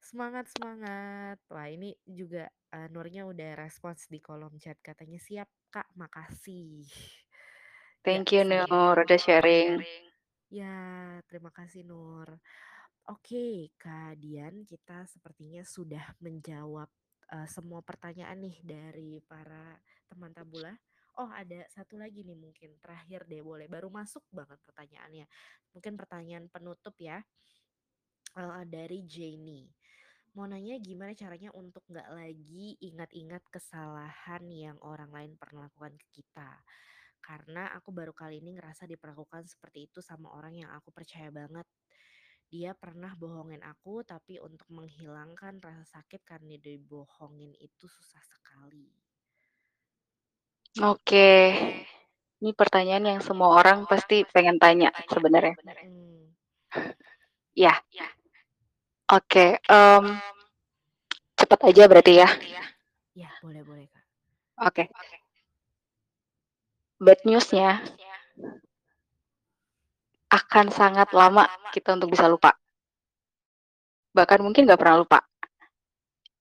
[0.00, 1.38] semangat.
[1.50, 6.86] Wah ini juga uh, Nurnya udah respons di kolom chat katanya siap kak makasih.
[8.06, 9.82] Thank ya, you Nur udah sharing.
[10.48, 12.40] Ya terima kasih Nur.
[13.08, 16.88] Oke Kak Dian kita sepertinya sudah menjawab
[17.32, 19.76] uh, semua pertanyaan nih dari para
[20.08, 20.72] teman tabula.
[21.18, 25.26] Oh ada satu lagi nih mungkin terakhir deh boleh baru masuk banget pertanyaannya.
[25.74, 27.18] Mungkin pertanyaan penutup ya
[28.38, 29.77] uh, dari Janie
[30.36, 36.20] mau nanya gimana caranya untuk nggak lagi ingat-ingat kesalahan yang orang lain pernah lakukan ke
[36.20, 36.60] kita.
[37.20, 41.66] Karena aku baru kali ini ngerasa diperlakukan seperti itu sama orang yang aku percaya banget.
[42.48, 48.88] Dia pernah bohongin aku tapi untuk menghilangkan rasa sakit karena dibohongin itu susah sekali.
[50.80, 51.52] Oke.
[52.38, 55.58] Ini pertanyaan yang semua orang pasti pengen tanya sebenarnya.
[55.84, 56.32] Hmm.
[57.52, 57.74] Ya.
[59.08, 60.20] Oke, um,
[61.32, 62.28] cepat aja berarti ya.
[63.16, 64.04] Ya, boleh boleh kak.
[64.68, 64.84] Oke.
[67.00, 67.80] Bad newsnya
[70.28, 72.52] akan sangat lama kita untuk bisa lupa.
[74.12, 75.24] Bahkan mungkin nggak pernah lupa.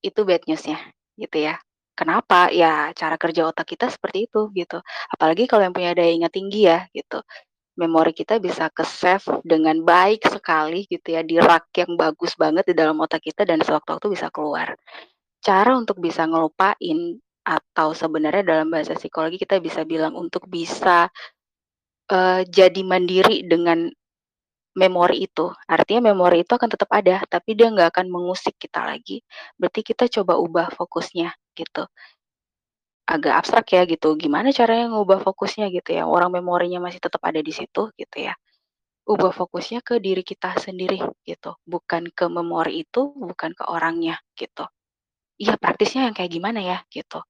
[0.03, 0.75] Itu bad newsnya,
[1.15, 1.55] gitu ya.
[1.95, 2.51] Kenapa?
[2.51, 4.83] Ya cara kerja otak kita seperti itu gitu.
[5.07, 7.23] Apalagi kalau yang punya daya ingat tinggi ya gitu
[7.77, 12.75] memori kita bisa ke-save dengan baik sekali gitu ya, di rak yang bagus banget di
[12.75, 14.73] dalam otak kita dan sewaktu-waktu bisa keluar.
[15.39, 21.07] Cara untuk bisa ngelupain atau sebenarnya dalam bahasa psikologi kita bisa bilang untuk bisa
[22.11, 23.87] uh, jadi mandiri dengan
[24.73, 25.53] memori itu.
[25.69, 29.21] Artinya memori itu akan tetap ada, tapi dia nggak akan mengusik kita lagi.
[29.55, 31.85] Berarti kita coba ubah fokusnya gitu
[33.07, 37.39] agak abstrak ya gitu, gimana caranya ngubah fokusnya gitu ya, orang memorinya masih tetap ada
[37.39, 38.35] di situ gitu ya.
[39.07, 44.67] Ubah fokusnya ke diri kita sendiri gitu, bukan ke memori itu, bukan ke orangnya gitu.
[45.39, 47.23] Iya praktisnya yang kayak gimana ya gitu.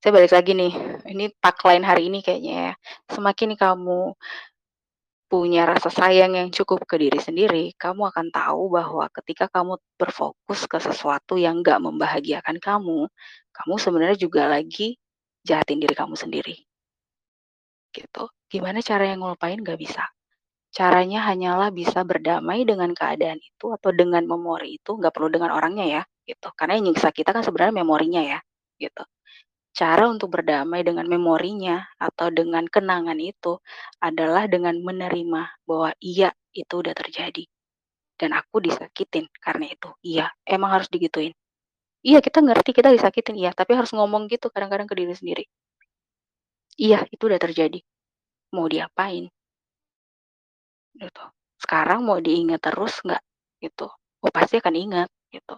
[0.00, 0.72] Saya balik lagi nih,
[1.12, 2.72] ini tagline hari ini kayaknya ya,
[3.12, 4.14] semakin kamu
[5.26, 10.70] punya rasa sayang yang cukup ke diri sendiri, kamu akan tahu bahwa ketika kamu berfokus
[10.70, 13.10] ke sesuatu yang gak membahagiakan kamu,
[13.50, 14.94] kamu sebenarnya juga lagi
[15.42, 16.56] jahatin diri kamu sendiri.
[17.90, 18.22] Gitu.
[18.46, 20.06] Gimana cara yang ngelupain gak bisa.
[20.70, 25.86] Caranya hanyalah bisa berdamai dengan keadaan itu atau dengan memori itu, gak perlu dengan orangnya
[25.86, 26.54] ya, gitu.
[26.54, 28.38] Karena yang nyiksa kita kan sebenarnya memorinya ya,
[28.78, 29.02] gitu
[29.76, 33.60] cara untuk berdamai dengan memorinya atau dengan kenangan itu
[34.00, 37.44] adalah dengan menerima bahwa iya itu udah terjadi.
[38.16, 39.92] Dan aku disakitin karena itu.
[40.00, 41.36] Iya emang harus digituin.
[42.00, 43.36] Iya kita ngerti kita disakitin.
[43.36, 45.44] Iya tapi harus ngomong gitu kadang-kadang ke diri sendiri.
[46.80, 47.80] Iya itu udah terjadi.
[48.56, 49.28] Mau diapain?
[50.96, 51.24] Gitu.
[51.60, 53.22] Sekarang mau diingat terus nggak?
[53.60, 53.86] Gitu.
[54.24, 55.56] Oh pasti akan ingat gitu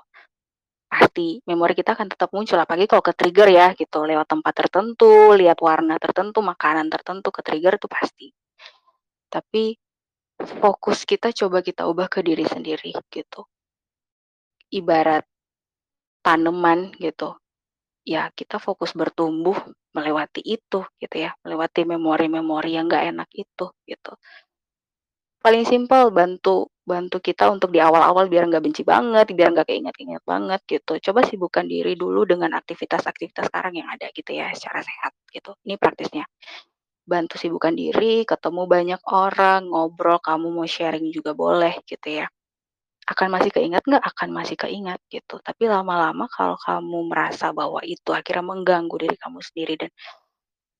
[0.89, 5.61] pasti memori kita akan tetap muncul apalagi kalau ke-trigger ya gitu, lewat tempat tertentu, lihat
[5.61, 8.27] warna tertentu, makanan tertentu, ke-trigger itu pasti.
[9.29, 9.77] Tapi
[10.65, 13.45] fokus kita coba kita ubah ke diri sendiri gitu.
[14.73, 15.25] Ibarat
[16.25, 17.37] tanaman gitu,
[18.05, 19.57] ya kita fokus bertumbuh
[19.93, 24.13] melewati itu gitu ya, melewati memori-memori yang nggak enak itu gitu.
[25.39, 30.23] Paling simpel bantu bantu kita untuk di awal-awal biar nggak benci banget, biar nggak keinget-inget
[30.33, 30.93] banget gitu.
[31.11, 35.53] Coba sibukkan diri dulu dengan aktivitas-aktivitas sekarang yang ada gitu ya, secara sehat gitu.
[35.69, 36.25] Ini praktisnya.
[37.13, 42.27] bantu sibukkan diri, ketemu banyak orang, ngobrol, kamu mau sharing juga boleh gitu ya.
[43.13, 44.05] Akan masih keingat nggak?
[44.05, 49.41] Akan masih keingat gitu, tapi lama-lama kalau kamu merasa bahwa itu akhirnya mengganggu diri kamu
[49.45, 49.91] sendiri dan,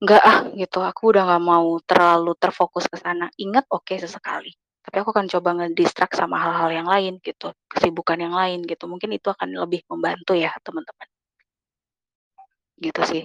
[0.05, 4.53] "Nggak ah," gitu, "aku udah nggak mau terlalu terfokus ke sana." Ingat oke sesekali,
[4.89, 9.13] tapi aku akan coba nge-distract sama hal-hal yang lain gitu, kesibukan yang lain gitu, mungkin
[9.13, 11.05] itu akan lebih membantu ya teman-teman.
[12.81, 13.25] Gitu sih.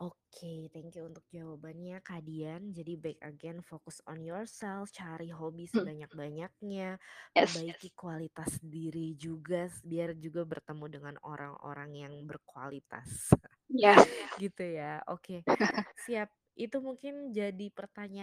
[0.00, 2.72] Oke, thank you untuk jawabannya Kak Dian.
[2.72, 5.76] Jadi back again, focus on yourself, cari hobi Mhm.
[5.76, 6.96] sebanyak-banyaknya,
[7.36, 7.52] Yes.
[7.52, 13.32] perbaiki kualitas diri juga, biar juga bertemu dengan orang-orang yang berkualitas.
[13.72, 14.04] Yes.
[14.44, 15.44] Gitu ya, oke.
[16.08, 16.28] Siap,
[16.60, 17.68] itu mungkin jadi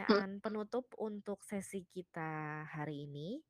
[0.09, 0.21] Mhm.
[0.25, 3.41] pertanyaan penutup untuk sesi kita hari ini.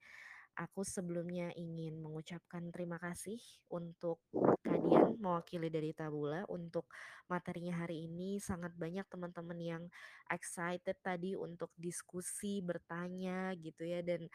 [0.58, 3.38] Aku sebelumnya ingin mengucapkan terima kasih
[3.70, 4.24] untuk
[4.66, 6.90] Kak Dian mewakili dari Tabula untuk
[7.32, 8.42] materinya hari ini.
[8.42, 9.84] Sangat banyak teman-teman yang
[10.32, 14.28] excited tadi untuk diskusi, bertanya gitu ya dan,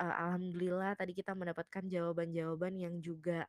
[0.00, 3.46] eee, alhamdulillah tadi kita mendapatkan jawaban-jawaban yang juga,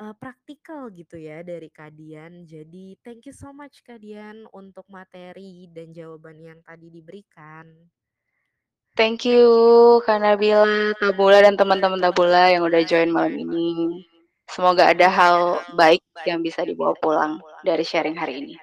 [0.00, 2.34] eee, praktikal gitu ya dari Kak Dian.
[2.52, 7.66] Jadi thank you so much Kak Dian untuk materi dan jawaban yang tadi diberikan.
[8.98, 9.44] Thank you
[10.06, 13.68] Kak Nabila, Tabula, dan teman-teman Tabula yang udah join malam ini.
[14.54, 15.36] Semoga ada hal
[15.80, 17.32] baik yang bisa dibawa pulang
[17.66, 18.54] dari sharing hari ini.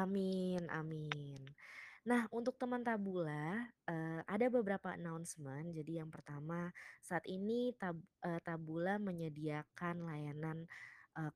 [0.00, 1.39] Amin amin.
[2.10, 5.70] Nah untuk teman Tabula, eee, ada beberapa announcement.
[5.78, 6.72] Jadi yang pertama,
[7.04, 7.96] saat ini tab
[8.26, 10.58] eee, Tabula menyediakan layanan,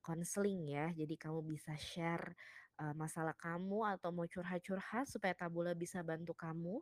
[0.00, 0.86] konseling ya.
[0.96, 2.32] Jadi kamu bisa share,
[2.80, 6.80] eee, masalah kamu atau mau curhat-curhat supaya Tabula bisa bantu kamu.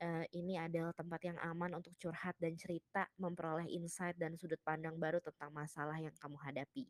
[0.00, 4.96] Eee, ini adalah tempat yang aman untuk curhat dan cerita, memperoleh insight dan sudut pandang
[5.00, 6.84] baru tentang masalah yang kamu hadapi.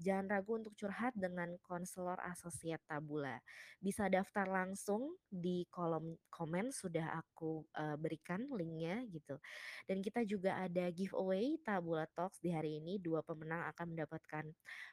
[0.00, 3.38] Jangan ragu untuk curhat dengan konselor asosiat Tabula.
[3.78, 9.36] Bisa daftar langsung di kolom komen sudah aku, eee, berikan linknya gitu.
[9.86, 14.44] Dan kita juga ada giveaway Tabula Talks di hari ini, 2 pemenang akan mendapatkan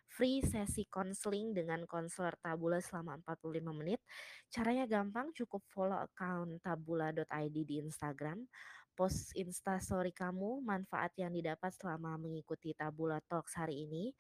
[0.10, 4.02] free sesi konseling dengan konselor Tabula selama 45 menit.
[4.50, 8.46] Caranya gampang, cukup follow account tabula.id di Instagram,
[8.98, 14.12] post Instastory kamu, manfaat yang didapat selama mengikuti Tabula Talks hari ini,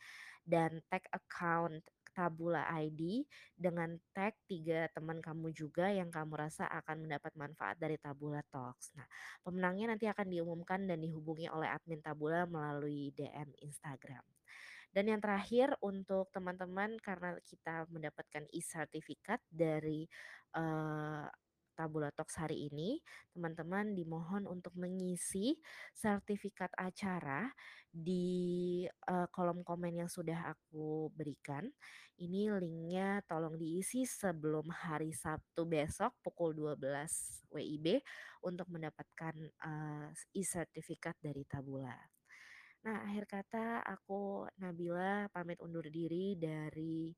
[0.46, 1.84] dan tag account
[2.20, 3.24] Tabula ID
[3.56, 8.92] dengan tag 3 teman kamu juga yang kamu rasa akan mendapat manfaat dari Tabula Talks.
[9.00, 9.08] Nah,
[9.40, 14.26] pemenangnya nanti akan diumumkan dan dihubungi oleh admin Tabula melalui DM Instagram.
[14.90, 20.10] Dan yang terakhir untuk teman-teman karena kita mendapatkan e-sertifikat dari,
[20.58, 21.26] eee,
[21.80, 23.00] Tabula Talks hari ini,
[23.32, 25.56] teman-teman dimohon untuk mengisi
[25.96, 27.48] sertifikat acara
[27.88, 31.72] di, eee, kolom komen yang sudah aku berikan.
[32.20, 38.04] Ini linknya tolong diisi sebelum hari Sabtu besok pukul 12.00 WIB
[38.44, 41.96] untuk mendapatkan, eee, e-sertifikat dari Tabula.
[42.84, 47.12] Nah akhir kata aku Nabila pamit undur diri dari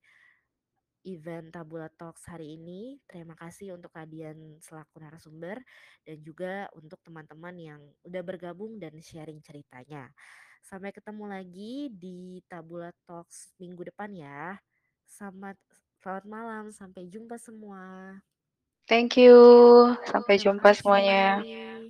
[1.03, 3.01] event Tabula Talks hari ini.
[3.09, 5.57] Terima kasih untuk Kak Dian selaku narasumber
[6.05, 10.09] dan juga untuk teman-teman yang udah bergabung dan sharing ceritanya.
[10.61, 14.57] Sampai ketemu lagi di Tabula Talks minggu depan ya.
[15.05, 15.57] Selamat
[16.01, 18.17] selamat malam, sampai jumpa semua.
[18.89, 19.37] Thank you,
[20.09, 21.41] sampai jumpa semuanya.
[21.41, 21.80] kasih.